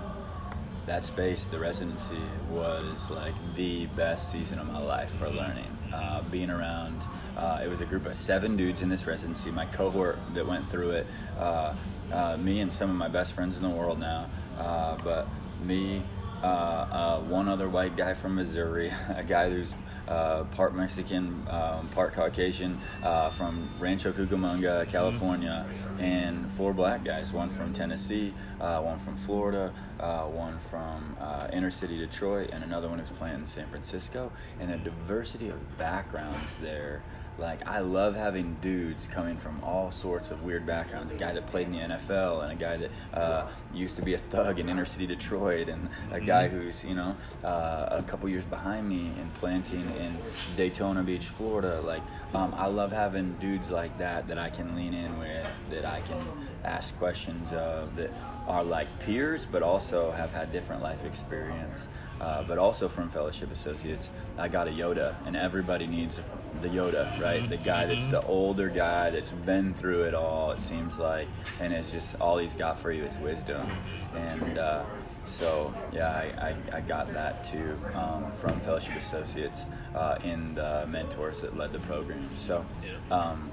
that 0.86 1.06
space, 1.06 1.46
the 1.46 1.60
residency, 1.60 2.22
was 2.50 3.10
like 3.10 3.34
the 3.56 3.86
best 3.88 4.32
season 4.32 4.60
of 4.60 4.72
my 4.72 4.80
life 4.80 5.10
for 5.16 5.30
learning 5.30 5.78
uh, 5.94 6.22
being 6.32 6.50
around. 6.50 7.00
Uh, 7.38 7.62
it 7.64 7.70
was 7.70 7.82
a 7.82 7.86
group 7.86 8.06
of 8.06 8.16
seven 8.16 8.58
dudes 8.58 8.82
in 8.82 8.90
this 8.90 9.08
residency. 9.08 9.52
My 9.52 9.66
cohort 9.66 10.18
that 10.34 10.46
went 10.46 10.68
through 10.70 10.92
it, 10.92 11.08
uh, 11.40 11.74
uh 12.12 12.38
me 12.38 12.60
and 12.60 12.74
some 12.74 12.90
of 12.90 12.96
my 12.96 13.08
best 13.08 13.34
friends 13.34 13.56
in 13.56 13.64
the 13.64 13.70
world 13.70 14.00
now, 14.00 14.26
uh, 14.60 14.98
but 15.04 15.28
me, 15.64 16.02
one 16.42 17.48
other 17.48 17.70
white 17.70 17.96
guy 17.96 18.14
from 18.14 18.36
Missouri, 18.36 18.92
a 19.16 19.24
guy 19.24 19.50
who's 19.50 19.74
uh, 20.08 20.44
part 20.56 20.76
Mexican, 20.76 21.46
um, 21.50 21.88
part 21.90 22.14
Caucasian, 22.14 22.78
uh, 23.04 23.30
from 23.30 23.68
Rancho 23.80 24.12
Cucamonga, 24.12 24.88
California, 24.90 25.66
mm-hmm. 25.68 26.02
and 26.02 26.52
four 26.52 26.74
black 26.74 27.04
guys. 27.04 27.32
One 27.32 27.50
from 27.50 27.74
Tennessee, 27.74 28.34
uh, 28.60 28.82
one 28.82 29.00
from 29.00 29.16
Florida, 29.18 29.74
uh, 30.00 30.24
one 30.24 30.60
from 30.60 31.16
uh, 31.20 31.48
inner 31.54 31.72
city 31.72 31.98
Detroit, 31.98 32.50
and 32.52 32.64
another 32.64 32.88
one 32.88 33.00
who's 33.00 33.12
playing 33.12 33.36
in 33.36 33.46
San 33.46 33.68
Francisco. 33.68 34.32
And 34.60 34.72
the 34.72 34.78
diversity 34.78 35.50
of 35.50 35.78
backgrounds 35.78 36.58
there 36.58 37.02
like 37.38 37.66
I 37.68 37.80
love 37.80 38.16
having 38.16 38.56
dudes 38.62 39.08
coming 39.08 39.38
from 39.38 39.64
all 39.64 39.92
sorts 39.92 40.32
of 40.32 40.44
weird 40.44 40.66
backgrounds. 40.66 41.12
A 41.12 41.16
guy 41.16 41.34
that 41.34 41.48
played 41.48 41.68
in 41.68 41.74
the 41.74 41.80
NFL, 41.80 42.44
and 42.44 42.52
a 42.52 42.56
guy 42.56 42.78
that 42.78 42.92
uh, 43.14 43.48
used 43.74 43.96
to 43.96 44.02
be 44.02 44.14
a 44.14 44.18
thug 44.18 44.60
in 44.60 44.70
inner 44.70 44.86
city 44.86 45.08
Detroit, 45.08 45.70
and 45.70 45.88
a 46.12 46.16
mm-hmm. 46.16 46.26
guy 46.26 46.48
who's 46.48 46.84
you 46.84 46.96
know 46.96 47.16
uh, 47.44 47.88
a 47.92 48.04
couple 48.08 48.30
years 48.30 48.46
behind 48.46 48.88
me 48.88 49.12
and 49.20 49.34
planting 49.36 49.90
in 50.00 50.18
Daytona 50.56 51.04
Beach, 51.04 51.26
Florida. 51.26 51.82
Like 51.82 52.04
um, 52.34 52.54
I 52.56 52.68
love 52.68 52.92
having 52.92 53.34
dudes 53.40 53.72
like 53.72 53.98
that 53.98 54.28
that 54.28 54.38
I 54.38 54.50
can 54.50 54.76
lean 54.76 54.94
in 54.94 55.18
with, 55.20 55.48
that 55.72 55.86
I 55.86 56.02
can 56.02 56.20
ask 56.64 56.98
questions 56.98 57.52
of, 57.54 57.96
that 57.96 58.12
are 58.48 58.64
like 58.64 58.88
peers, 59.00 59.46
but 59.46 59.64
also 59.64 60.12
have 60.12 60.32
had 60.32 60.52
different 60.52 60.82
life 60.82 61.06
experience. 61.06 61.88
Uh, 62.22 62.44
but 62.44 62.60
also 62.60 62.88
from 62.88 63.10
Fellowship 63.10 63.52
Associates, 63.52 64.12
I 64.38 64.48
got 64.48 64.68
a 64.68 64.72
Yoda, 64.72 65.16
and 65.26 65.36
everybody 65.36 65.88
needs 65.88 66.20
the 66.62 66.68
Yoda, 66.68 67.20
right? 67.20 67.50
The 67.50 67.58
guy 67.58 67.88
that's 67.88 68.10
the 68.10 68.24
older 68.28 68.70
guy 68.70 69.10
that's 69.10 69.32
been 69.32 69.74
through 69.74 70.04
it 70.04 70.14
all, 70.14 70.52
it 70.52 70.60
seems 70.60 71.00
like, 71.00 71.28
and 71.60 71.74
it's 71.74 71.92
just 71.92 72.22
all 72.22 72.38
he's 72.38 72.54
got 72.54 72.78
for 72.78 72.92
you 72.92 73.06
is 73.06 73.18
wisdom. 73.18 73.68
And 74.16 74.60
uh, 74.60 74.84
so, 75.26 75.74
yeah, 75.92 76.12
I, 76.12 76.50
I, 76.50 76.78
I, 76.78 76.82
got 76.82 77.12
that 77.14 77.44
too 77.44 77.76
um, 77.96 78.32
from 78.34 78.60
Fellowship 78.60 78.98
Associates 78.98 79.66
uh, 79.96 80.20
in 80.24 80.54
the 80.54 80.86
mentors 80.88 81.42
that 81.42 81.58
led 81.58 81.74
the 81.74 81.80
program. 81.80 82.30
So, 82.36 82.64
um, 83.10 83.50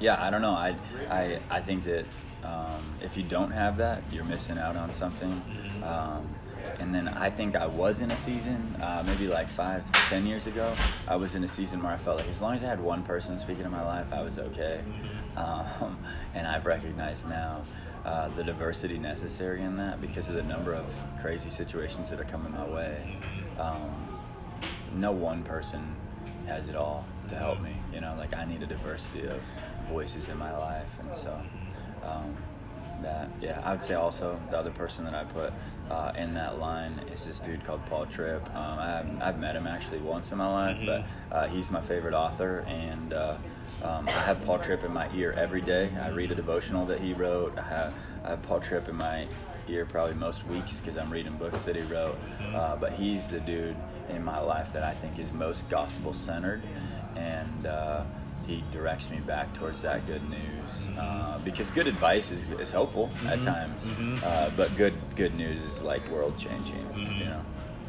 yeah, 0.00 0.22
I 0.22 0.28
don't 0.28 0.42
know. 0.42 0.52
I, 0.52 0.76
I, 1.08 1.38
I 1.48 1.60
think 1.60 1.84
that 1.84 2.04
um, 2.44 2.82
if 3.02 3.16
you 3.16 3.22
don't 3.22 3.52
have 3.52 3.78
that, 3.78 4.02
you're 4.12 4.24
missing 4.24 4.58
out 4.58 4.76
on 4.76 4.92
something. 4.92 5.40
And 6.80 6.94
then 6.94 7.08
I 7.08 7.30
think 7.30 7.56
I 7.56 7.66
was 7.66 8.00
in 8.00 8.10
a 8.10 8.16
season, 8.16 8.76
uh, 8.80 9.02
maybe 9.06 9.26
like 9.26 9.48
five, 9.48 9.90
ten 10.08 10.26
years 10.26 10.46
ago. 10.46 10.72
I 11.06 11.16
was 11.16 11.34
in 11.34 11.44
a 11.44 11.48
season 11.48 11.82
where 11.82 11.92
I 11.92 11.96
felt 11.96 12.18
like 12.18 12.28
as 12.28 12.40
long 12.40 12.54
as 12.54 12.62
I 12.62 12.66
had 12.66 12.80
one 12.80 13.02
person 13.02 13.38
speaking 13.38 13.64
in 13.64 13.70
my 13.70 13.84
life, 13.84 14.12
I 14.12 14.22
was 14.22 14.38
okay. 14.38 14.80
Um, 15.36 15.98
and 16.34 16.46
I've 16.46 16.66
recognized 16.66 17.28
now 17.28 17.62
uh, 18.04 18.28
the 18.36 18.44
diversity 18.44 18.98
necessary 18.98 19.62
in 19.62 19.76
that 19.76 20.00
because 20.00 20.28
of 20.28 20.34
the 20.34 20.42
number 20.42 20.74
of 20.74 20.86
crazy 21.20 21.50
situations 21.50 22.10
that 22.10 22.20
are 22.20 22.24
coming 22.24 22.52
my 22.52 22.66
way. 22.68 23.16
Um, 23.58 23.90
no 24.94 25.12
one 25.12 25.42
person 25.42 25.94
has 26.46 26.68
it 26.68 26.76
all 26.76 27.04
to 27.28 27.34
help 27.34 27.60
me. 27.60 27.74
You 27.92 28.00
know, 28.00 28.14
like 28.16 28.34
I 28.34 28.44
need 28.44 28.62
a 28.62 28.66
diversity 28.66 29.26
of 29.26 29.40
voices 29.88 30.28
in 30.28 30.38
my 30.38 30.56
life, 30.56 30.88
and 31.00 31.16
so 31.16 31.38
um, 32.04 32.36
that 33.02 33.28
yeah, 33.40 33.60
I 33.64 33.72
would 33.72 33.82
say 33.82 33.94
also 33.94 34.38
the 34.50 34.58
other 34.58 34.70
person 34.70 35.04
that 35.04 35.14
I 35.14 35.24
put 35.24 35.52
uh, 35.90 36.12
in 36.16 36.34
that 36.34 36.58
line 36.58 37.00
is 37.14 37.24
this 37.24 37.40
dude 37.40 37.64
called 37.64 37.84
Paul 37.86 38.06
Tripp. 38.06 38.44
Um, 38.54 38.78
I 38.78 38.86
have, 38.86 39.22
I've 39.22 39.38
met 39.38 39.56
him 39.56 39.66
actually 39.66 39.98
once 39.98 40.32
in 40.32 40.38
my 40.38 40.50
life, 40.50 40.78
but 40.84 41.04
uh, 41.34 41.48
he's 41.48 41.70
my 41.70 41.80
favorite 41.80 42.14
author, 42.14 42.64
and 42.68 43.12
uh, 43.12 43.36
um, 43.82 44.06
I 44.08 44.22
have 44.22 44.44
Paul 44.44 44.58
Tripp 44.58 44.84
in 44.84 44.92
my 44.92 45.10
ear 45.14 45.32
every 45.36 45.60
day. 45.60 45.90
I 46.02 46.08
read 46.08 46.30
a 46.30 46.34
devotional 46.34 46.84
that 46.86 47.00
he 47.00 47.12
wrote. 47.14 47.56
I 47.58 47.62
have, 47.62 47.94
I 48.24 48.30
have 48.30 48.42
Paul 48.42 48.60
Tripp 48.60 48.88
in 48.88 48.96
my 48.96 49.26
ear 49.68 49.86
probably 49.86 50.14
most 50.14 50.46
weeks 50.46 50.80
because 50.80 50.96
I'm 50.96 51.10
reading 51.10 51.36
books 51.36 51.64
that 51.64 51.76
he 51.76 51.82
wrote. 51.82 52.16
Uh, 52.54 52.76
but 52.76 52.92
he's 52.92 53.28
the 53.28 53.40
dude 53.40 53.76
in 54.08 54.24
my 54.24 54.40
life 54.40 54.72
that 54.72 54.82
I 54.82 54.92
think 54.92 55.18
is 55.18 55.32
most 55.32 55.68
gospel 55.68 56.12
centered, 56.12 56.62
and 57.16 57.66
uh, 57.66 58.04
he 58.48 58.64
directs 58.72 59.10
me 59.10 59.18
back 59.20 59.52
towards 59.54 59.82
that 59.82 60.04
good 60.06 60.28
news. 60.28 60.88
Uh, 60.98 61.38
because 61.44 61.70
good 61.70 61.86
advice 61.86 62.32
is, 62.32 62.50
is 62.52 62.70
helpful 62.70 63.10
at 63.26 63.40
times, 63.42 63.88
uh, 64.24 64.50
but 64.56 64.74
good 64.76 64.94
good 65.14 65.34
news 65.34 65.64
is 65.64 65.82
like 65.82 66.06
world 66.10 66.36
changing. 66.36 66.84
You 66.96 67.26
know. 67.26 67.44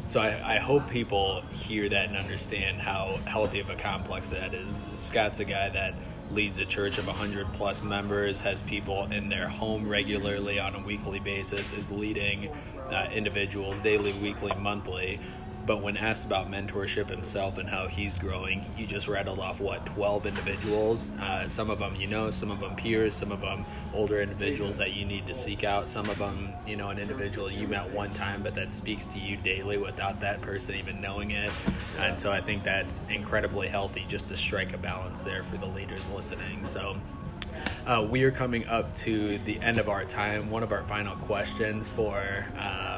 So 0.10 0.20
I, 0.20 0.56
I 0.56 0.60
hope 0.60 0.90
people 0.90 1.42
hear 1.54 1.88
that 1.88 2.10
and 2.10 2.18
understand 2.18 2.82
how 2.82 3.20
healthy 3.26 3.60
of 3.60 3.70
a 3.70 3.76
complex 3.76 4.32
that 4.32 4.54
is. 4.54 4.78
Scott's 4.96 5.40
a 5.40 5.46
guy 5.46 5.70
that 5.70 5.94
leads 6.32 6.60
a 6.60 6.66
church 6.66 6.98
of 6.98 7.08
100 7.08 7.52
plus 7.54 7.82
members, 7.82 8.42
has 8.42 8.62
people 8.64 9.06
in 9.12 9.30
their 9.30 9.48
home 9.48 9.88
regularly 9.88 10.60
on 10.60 10.76
a 10.76 10.80
weekly 10.80 11.20
basis, 11.20 11.72
is 11.72 11.92
leading 11.92 12.50
uh, 12.92 13.08
individuals 13.14 13.80
daily, 13.80 14.14
weekly, 14.14 14.54
monthly. 14.60 15.20
But 15.66 15.82
when 15.82 15.98
asked 15.98 16.26
about 16.26 16.50
mentorship 16.50 17.10
himself 17.10 17.58
and 17.58 17.70
how 17.70 17.88
he's 17.88 18.18
growing, 18.18 18.66
you 18.78 18.88
just 18.88 19.08
rattled 19.08 19.40
off 19.40 19.60
what 19.60 19.86
12 19.86 20.26
individuals. 20.26 21.12
Uh, 21.20 21.48
some 21.48 21.70
of 21.70 21.80
them 21.80 21.96
you 21.96 22.08
know, 22.08 22.32
some 22.32 22.50
of 22.50 22.60
them 22.60 22.76
peers, 22.76 23.14
some 23.14 23.32
of 23.32 23.42
them 23.42 23.66
older 23.94 24.22
individuals 24.22 24.78
that 24.78 24.94
you 24.94 25.06
need 25.06 25.26
to 25.28 25.34
seek 25.34 25.64
out. 25.64 25.88
Some 25.88 26.10
of 26.10 26.18
them, 26.18 26.54
you 26.66 26.76
know, 26.76 26.90
an 26.90 27.00
individual 27.00 27.52
you 27.52 27.68
met 27.68 27.90
one 27.92 28.12
time, 28.14 28.42
but 28.42 28.56
that 28.56 28.72
speaks 28.72 29.06
to 29.08 29.20
you 29.20 29.38
daily 29.38 29.78
without 29.78 30.20
that 30.22 30.42
person 30.42 30.76
even 30.76 31.02
knowing 31.02 31.32
it. 31.32 31.52
And 32.00 32.18
so 32.18 32.32
I 32.32 32.42
think 32.42 32.64
that's 32.64 33.02
incredibly 33.10 33.68
healthy 33.68 34.06
just 34.08 34.30
to 34.30 34.38
strike 34.38 34.74
a 34.74 34.78
balance 34.78 35.24
there 35.24 35.44
for 35.44 35.58
the 35.58 35.68
leaders 35.68 36.10
listening. 36.10 36.64
So. 36.64 36.96
Uh, 37.86 38.08
we 38.10 38.24
are 38.24 38.32
coming 38.32 38.66
up 38.68 38.94
to 38.96 39.38
the 39.40 39.60
end 39.60 39.80
of 39.80 39.90
our 39.90 40.06
time. 40.06 40.50
One 40.50 40.64
of 40.64 40.72
our 40.72 40.84
final 40.84 41.16
questions 41.18 41.88
for 41.88 42.46
um, 42.58 42.89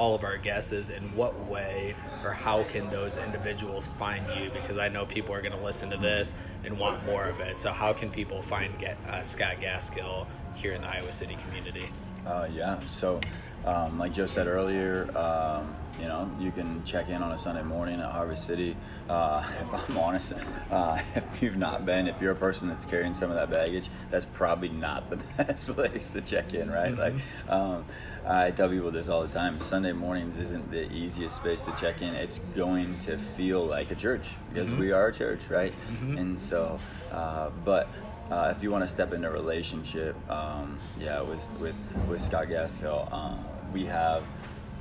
all 0.00 0.14
of 0.14 0.24
our 0.24 0.38
guests 0.38 0.72
is 0.72 0.88
in 0.88 1.02
what 1.14 1.38
way 1.44 1.94
or 2.24 2.30
how 2.30 2.62
can 2.64 2.88
those 2.88 3.18
individuals 3.18 3.88
find 3.98 4.24
you? 4.34 4.50
Because 4.50 4.78
I 4.78 4.88
know 4.88 5.04
people 5.04 5.34
are 5.34 5.42
going 5.42 5.52
to 5.52 5.62
listen 5.62 5.90
to 5.90 5.98
this 5.98 6.32
and 6.64 6.78
want 6.78 7.04
more 7.04 7.26
of 7.26 7.38
it. 7.40 7.58
So, 7.58 7.70
how 7.70 7.92
can 7.92 8.10
people 8.10 8.40
find 8.40 8.72
Ga- 8.78 8.96
uh, 9.10 9.22
Scott 9.22 9.56
Gaskill 9.60 10.26
here 10.54 10.72
in 10.72 10.80
the 10.80 10.88
Iowa 10.88 11.12
City 11.12 11.36
community? 11.46 11.90
Uh, 12.26 12.48
yeah. 12.50 12.80
So, 12.88 13.20
um, 13.66 13.98
like 13.98 14.14
Joe 14.14 14.24
said 14.24 14.46
earlier, 14.46 15.14
um, 15.14 15.76
you 16.00 16.06
know, 16.06 16.30
you 16.40 16.50
can 16.50 16.82
check 16.84 17.10
in 17.10 17.22
on 17.22 17.32
a 17.32 17.38
Sunday 17.38 17.62
morning 17.62 18.00
at 18.00 18.10
Harvest 18.10 18.46
City. 18.46 18.74
Uh, 19.06 19.46
if 19.60 19.90
I'm 19.90 19.98
honest, 19.98 20.32
uh, 20.70 20.98
if 21.14 21.42
you've 21.42 21.58
not 21.58 21.84
been, 21.84 22.06
if 22.08 22.18
you're 22.22 22.32
a 22.32 22.36
person 22.36 22.68
that's 22.68 22.86
carrying 22.86 23.12
some 23.12 23.28
of 23.28 23.36
that 23.36 23.50
baggage, 23.50 23.90
that's 24.10 24.24
probably 24.24 24.70
not 24.70 25.10
the 25.10 25.16
best 25.36 25.68
place 25.68 26.08
to 26.08 26.22
check 26.22 26.54
in, 26.54 26.70
right? 26.70 26.96
Like, 26.96 27.14
um, 27.50 27.84
I 28.26 28.50
tell 28.50 28.68
people 28.68 28.90
this 28.90 29.08
all 29.08 29.22
the 29.22 29.32
time. 29.32 29.58
Sunday 29.60 29.92
mornings 29.92 30.36
isn't 30.38 30.70
the 30.70 30.90
easiest 30.92 31.36
space 31.36 31.64
to 31.64 31.72
check 31.72 32.02
in. 32.02 32.14
It's 32.14 32.38
going 32.54 32.98
to 33.00 33.16
feel 33.16 33.64
like 33.64 33.90
a 33.90 33.94
church 33.94 34.28
because 34.52 34.70
we 34.72 34.92
are 34.92 35.08
a 35.08 35.12
church, 35.12 35.40
right? 35.48 35.72
And 36.18 36.40
so, 36.40 36.78
uh, 37.12 37.50
but 37.64 37.88
uh, 38.30 38.52
if 38.54 38.62
you 38.62 38.70
want 38.70 38.84
to 38.84 38.88
step 38.88 39.12
into 39.12 39.28
a 39.28 39.32
relationship, 39.32 40.14
um, 40.30 40.78
yeah, 41.00 41.20
with 41.22 41.44
with 41.58 41.74
with 42.08 42.20
Scott 42.22 42.48
Gaskill, 42.48 43.08
uh, 43.10 43.36
we 43.72 43.86
have 43.86 44.22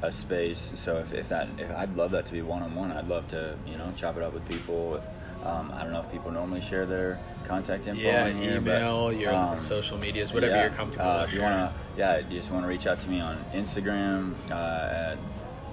a 0.01 0.11
space. 0.11 0.71
So 0.75 0.99
if, 0.99 1.13
if 1.13 1.29
that, 1.29 1.47
if 1.57 1.71
I'd 1.75 1.95
love 1.95 2.11
that 2.11 2.25
to 2.27 2.33
be 2.33 2.41
one 2.41 2.61
on 2.61 2.75
one. 2.75 2.91
I'd 2.91 3.07
love 3.07 3.27
to 3.29 3.57
you 3.65 3.77
know 3.77 3.91
chop 3.95 4.17
it 4.17 4.23
up 4.23 4.33
with 4.33 4.47
people. 4.47 4.95
If, 4.95 5.03
um, 5.45 5.71
I 5.75 5.83
don't 5.83 5.93
know 5.93 5.99
if 5.99 6.11
people 6.11 6.31
normally 6.31 6.61
share 6.61 6.85
their 6.85 7.19
contact 7.45 7.87
info 7.87 8.01
Yeah, 8.01 8.25
in 8.27 8.37
here, 8.37 8.61
but, 8.61 8.77
email, 8.77 9.13
your 9.13 9.33
um, 9.33 9.57
social 9.57 9.97
medias, 9.97 10.33
whatever 10.33 10.55
yeah, 10.55 10.61
you're 10.63 10.71
comfortable 10.71 11.09
uh, 11.09 11.21
with 11.21 11.29
if 11.29 11.35
you 11.35 11.41
wanna, 11.41 11.73
yeah, 11.97 12.17
you 12.17 12.37
just 12.37 12.51
want 12.51 12.63
to 12.63 12.67
reach 12.67 12.87
out 12.87 12.99
to 12.99 13.09
me 13.09 13.21
on 13.21 13.37
Instagram 13.53 14.33
uh, 14.51 15.13
at 15.13 15.17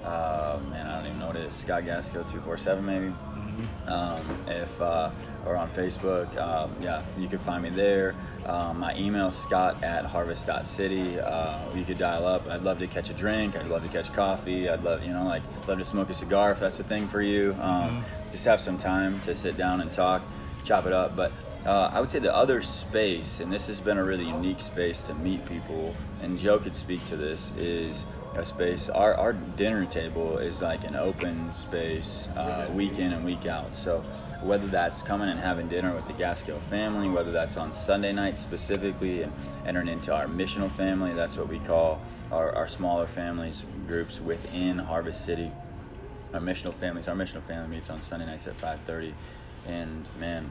uh, 0.05 0.59
man, 0.69 0.87
I 0.87 0.97
don't 0.97 1.07
even 1.07 1.19
know 1.19 1.27
what 1.27 1.35
it 1.35 1.45
is. 1.45 1.53
Scott 1.53 1.83
Gasco 1.83 2.29
two 2.31 2.39
four 2.41 2.57
seven 2.57 2.85
maybe. 2.85 3.07
Mm-hmm. 3.07 3.89
Um, 3.89 4.21
if 4.47 4.81
uh, 4.81 5.09
or 5.47 5.55
on 5.55 5.69
Facebook, 5.69 6.35
um, 6.37 6.75
yeah, 6.81 7.01
you 7.17 7.27
can 7.27 7.39
find 7.39 7.63
me 7.63 7.69
there. 7.69 8.15
Um, 8.45 8.79
my 8.79 8.95
email 8.97 9.27
is 9.27 9.35
Scott 9.35 9.81
at 9.83 10.05
harvest.city. 10.05 11.19
Uh, 11.19 11.59
you 11.73 11.85
could 11.85 11.97
dial 11.97 12.25
up. 12.25 12.47
I'd 12.47 12.63
love 12.63 12.79
to 12.79 12.87
catch 12.87 13.09
a 13.09 13.13
drink. 13.13 13.55
I'd 13.55 13.67
love 13.67 13.83
to 13.83 13.91
catch 13.91 14.11
coffee. 14.13 14.69
I'd 14.69 14.83
love 14.83 15.03
you 15.03 15.13
know 15.13 15.25
like 15.25 15.43
love 15.67 15.77
to 15.77 15.85
smoke 15.85 16.09
a 16.09 16.13
cigar 16.13 16.51
if 16.51 16.59
that's 16.59 16.79
a 16.79 16.83
thing 16.83 17.07
for 17.07 17.21
you. 17.21 17.55
Um, 17.61 18.03
Just 18.31 18.45
have 18.45 18.59
some 18.59 18.77
time 18.77 19.19
to 19.21 19.33
sit 19.33 19.57
down 19.57 19.81
and 19.81 19.91
talk, 19.91 20.21
chop 20.63 20.85
it 20.85 20.93
up. 20.93 21.15
But 21.15 21.31
uh, 21.65 21.89
I 21.93 21.99
would 21.99 22.09
say 22.09 22.19
the 22.19 22.35
other 22.35 22.61
space, 22.61 23.39
and 23.39 23.51
this 23.51 23.67
has 23.67 23.81
been 23.81 23.97
a 23.97 24.03
really 24.03 24.25
unique 24.25 24.59
space 24.61 25.01
to 25.03 25.13
meet 25.15 25.45
people, 25.45 25.95
and 26.21 26.37
Joe 26.37 26.59
could 26.59 26.75
speak 26.75 27.05
to 27.07 27.17
this, 27.17 27.51
is 27.57 28.05
a 28.35 28.45
space. 28.45 28.89
Our, 28.89 29.13
our 29.15 29.33
dinner 29.33 29.85
table 29.85 30.37
is 30.37 30.61
like 30.61 30.83
an 30.83 30.95
open 30.95 31.53
space 31.53 32.27
uh, 32.35 32.69
week 32.73 32.99
in 32.99 33.13
and 33.13 33.25
week 33.25 33.45
out. 33.45 33.75
So 33.75 34.03
whether 34.41 34.67
that's 34.67 35.01
coming 35.01 35.29
and 35.29 35.39
having 35.39 35.67
dinner 35.67 35.93
with 35.95 36.07
the 36.07 36.13
Gaskill 36.13 36.59
family, 36.59 37.09
whether 37.09 37.31
that's 37.31 37.57
on 37.57 37.73
Sunday 37.73 38.13
nights 38.13 38.41
specifically 38.41 39.23
and 39.23 39.33
entering 39.65 39.87
into 39.87 40.13
our 40.13 40.27
missional 40.27 40.69
family, 40.69 41.13
that's 41.13 41.37
what 41.37 41.47
we 41.47 41.59
call 41.59 42.01
our, 42.31 42.53
our 42.55 42.67
smaller 42.67 43.07
families 43.07 43.65
groups 43.87 44.19
within 44.19 44.77
Harvest 44.77 45.25
City 45.25 45.51
our 46.33 46.39
missional 46.39 46.73
families. 46.73 47.07
Our 47.07 47.15
missional 47.15 47.43
family 47.43 47.75
meets 47.75 47.89
on 47.89 48.01
Sunday 48.01 48.25
nights 48.25 48.47
at 48.47 48.57
5:30, 48.57 49.13
and 49.67 50.05
man, 50.19 50.49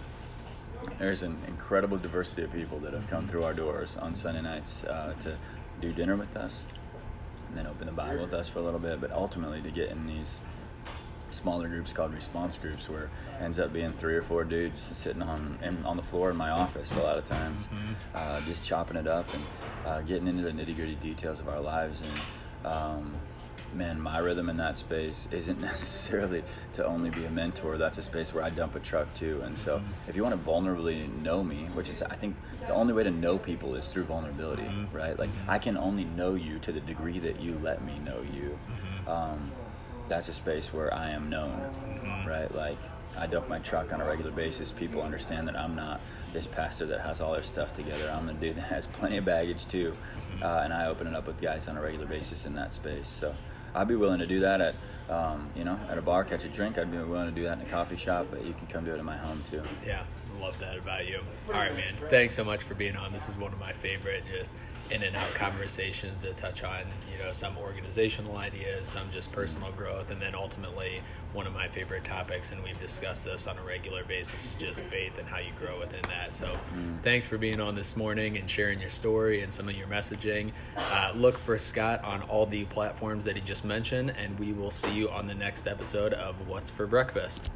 there's 0.98 1.22
an 1.22 1.36
incredible 1.48 1.98
diversity 1.98 2.42
of 2.42 2.52
people 2.52 2.78
that 2.80 2.92
have 2.92 3.06
come 3.08 3.26
through 3.26 3.44
our 3.44 3.54
doors 3.54 3.96
on 3.96 4.14
Sunday 4.14 4.42
nights 4.42 4.84
uh, 4.84 5.14
to 5.20 5.36
do 5.80 5.92
dinner 5.92 6.16
with 6.16 6.36
us, 6.36 6.64
and 7.48 7.56
then 7.56 7.66
open 7.66 7.86
the 7.86 7.92
Bible 7.92 8.22
with 8.22 8.34
us 8.34 8.48
for 8.48 8.58
a 8.58 8.62
little 8.62 8.80
bit, 8.80 9.00
but 9.00 9.10
ultimately 9.12 9.60
to 9.62 9.70
get 9.70 9.90
in 9.90 10.06
these 10.06 10.38
smaller 11.30 11.68
groups 11.68 11.92
called 11.92 12.14
response 12.14 12.56
groups 12.56 12.88
where 12.88 13.04
it 13.04 13.10
ends 13.42 13.58
up 13.58 13.72
being 13.72 13.90
three 13.90 14.14
or 14.14 14.22
four 14.22 14.44
dudes 14.44 14.88
sitting 14.96 15.20
on 15.22 15.58
in, 15.62 15.84
on 15.84 15.96
the 15.96 16.02
floor 16.02 16.30
in 16.30 16.36
my 16.36 16.50
office 16.50 16.94
a 16.96 17.02
lot 17.02 17.18
of 17.18 17.24
times 17.24 17.68
uh, 18.14 18.40
just 18.42 18.64
chopping 18.64 18.96
it 18.96 19.06
up 19.06 19.26
and 19.34 19.42
uh, 19.86 20.00
getting 20.02 20.28
into 20.28 20.42
the 20.42 20.50
nitty-gritty 20.50 20.94
details 20.94 21.40
of 21.40 21.48
our 21.48 21.60
lives 21.60 22.00
and 22.00 22.66
um, 22.72 23.14
man 23.74 24.00
my 24.00 24.18
rhythm 24.18 24.48
in 24.48 24.56
that 24.56 24.78
space 24.78 25.28
isn't 25.30 25.60
necessarily 25.72 26.42
to 26.74 26.84
only 26.84 27.10
be 27.10 27.24
a 27.24 27.30
mentor. 27.30 27.78
That's 27.78 27.98
a 27.98 28.02
space 28.02 28.32
where 28.32 28.44
i 28.44 28.50
dump 28.50 28.74
a 28.76 28.80
truck 28.80 29.12
too. 29.14 29.42
And 29.44 29.56
so 29.56 29.80
if 30.08 30.16
you 30.16 30.22
want 30.22 30.34
to 30.34 30.50
vulnerably 30.50 31.12
know 31.22 31.42
me 31.42 31.68
which 31.74 31.88
is 31.88 32.02
i 32.02 32.14
think 32.14 32.36
the 32.60 32.74
only 32.74 32.92
way 32.92 33.02
to 33.02 33.10
know 33.10 33.38
people 33.38 33.74
is 33.74 33.88
through 33.88 34.04
vulnerability 34.04 34.62
mm-hmm. 34.62 34.96
right? 34.96 35.18
Like 35.18 35.30
mm-hmm. 35.30 35.50
i 35.50 35.58
can 35.58 35.76
only 35.76 36.04
know 36.04 36.34
you 36.34 36.58
to 36.60 36.72
the 36.72 36.80
degree 36.80 37.18
that 37.20 37.42
you 37.42 37.58
let 37.62 37.84
me 37.84 37.98
know 37.98 38.20
you. 38.32 38.58
Mm-hmm. 38.66 39.08
Um, 39.08 39.52
that's 40.08 40.28
a 40.28 40.32
space 40.32 40.72
where 40.72 40.92
I 40.94 41.10
am 41.10 41.28
known, 41.28 41.60
right? 42.26 42.52
Like 42.54 42.78
I 43.18 43.26
dump 43.26 43.48
my 43.48 43.58
truck 43.58 43.92
on 43.92 44.00
a 44.00 44.04
regular 44.04 44.30
basis. 44.30 44.72
People 44.72 45.02
understand 45.02 45.48
that 45.48 45.56
I'm 45.56 45.74
not 45.74 46.00
this 46.32 46.46
pastor 46.46 46.86
that 46.86 47.00
has 47.00 47.20
all 47.20 47.32
their 47.32 47.42
stuff 47.42 47.72
together. 47.72 48.12
I'm 48.14 48.26
the 48.26 48.34
dude 48.34 48.56
that 48.56 48.62
has 48.62 48.86
plenty 48.86 49.16
of 49.16 49.24
baggage 49.24 49.66
too, 49.66 49.96
uh, 50.42 50.60
and 50.64 50.72
I 50.72 50.86
open 50.86 51.06
it 51.06 51.14
up 51.14 51.26
with 51.26 51.40
guys 51.40 51.68
on 51.68 51.76
a 51.76 51.82
regular 51.82 52.06
basis 52.06 52.46
in 52.46 52.54
that 52.56 52.72
space. 52.72 53.08
So 53.08 53.34
I'd 53.76 53.88
be 53.88 53.94
willing 53.96 54.18
to 54.20 54.26
do 54.26 54.40
that 54.40 54.60
at, 54.60 54.74
um, 55.10 55.48
you 55.54 55.64
know, 55.64 55.78
at 55.88 55.98
a 55.98 56.02
bar, 56.02 56.24
catch 56.24 56.44
a 56.44 56.48
drink. 56.48 56.78
I'd 56.78 56.90
be 56.90 56.98
willing 56.98 57.26
to 57.28 57.34
do 57.34 57.42
that 57.44 57.58
in 57.58 57.66
a 57.66 57.70
coffee 57.70 57.96
shop, 57.96 58.26
but 58.30 58.44
you 58.44 58.54
can 58.54 58.66
come 58.66 58.84
do 58.84 58.92
it 58.94 58.98
in 58.98 59.04
my 59.04 59.16
home 59.16 59.42
too. 59.48 59.62
Yeah, 59.86 60.02
love 60.40 60.58
that 60.60 60.78
about 60.78 61.06
you. 61.06 61.20
All 61.48 61.54
right, 61.54 61.74
man. 61.74 61.94
Thanks 62.08 62.34
so 62.34 62.42
much 62.42 62.62
for 62.62 62.74
being 62.74 62.96
on. 62.96 63.12
This 63.12 63.28
is 63.28 63.36
one 63.36 63.52
of 63.52 63.60
my 63.60 63.72
favorite 63.72 64.24
just 64.32 64.50
in 64.90 65.02
and 65.02 65.16
out 65.16 65.30
conversations 65.34 66.18
to 66.18 66.32
touch 66.34 66.62
on, 66.62 66.82
you 67.12 67.24
know, 67.24 67.32
some 67.32 67.56
organizational 67.58 68.36
ideas, 68.36 68.88
some 68.88 69.10
just 69.10 69.32
personal 69.32 69.72
growth, 69.72 70.10
and 70.10 70.20
then 70.20 70.34
ultimately 70.34 71.00
one 71.32 71.46
of 71.46 71.52
my 71.52 71.68
favorite 71.68 72.04
topics, 72.04 72.52
and 72.52 72.62
we've 72.62 72.80
discussed 72.80 73.24
this 73.24 73.46
on 73.46 73.58
a 73.58 73.62
regular 73.62 74.04
basis, 74.04 74.46
is 74.46 74.54
just 74.58 74.80
faith 74.80 75.18
and 75.18 75.26
how 75.28 75.38
you 75.38 75.50
grow 75.58 75.78
within 75.78 76.02
that. 76.08 76.34
So, 76.34 76.58
thanks 77.02 77.26
for 77.26 77.36
being 77.36 77.60
on 77.60 77.74
this 77.74 77.96
morning 77.96 78.38
and 78.38 78.48
sharing 78.48 78.80
your 78.80 78.90
story 78.90 79.42
and 79.42 79.52
some 79.52 79.68
of 79.68 79.76
your 79.76 79.86
messaging. 79.88 80.52
Uh, 80.76 81.12
look 81.14 81.36
for 81.36 81.58
Scott 81.58 82.02
on 82.04 82.22
all 82.22 82.46
the 82.46 82.64
platforms 82.66 83.24
that 83.26 83.36
he 83.36 83.42
just 83.42 83.64
mentioned, 83.64 84.14
and 84.16 84.38
we 84.38 84.52
will 84.52 84.70
see 84.70 84.92
you 84.92 85.10
on 85.10 85.26
the 85.26 85.34
next 85.34 85.66
episode 85.66 86.12
of 86.14 86.48
What's 86.48 86.70
for 86.70 86.86
Breakfast. 86.86 87.50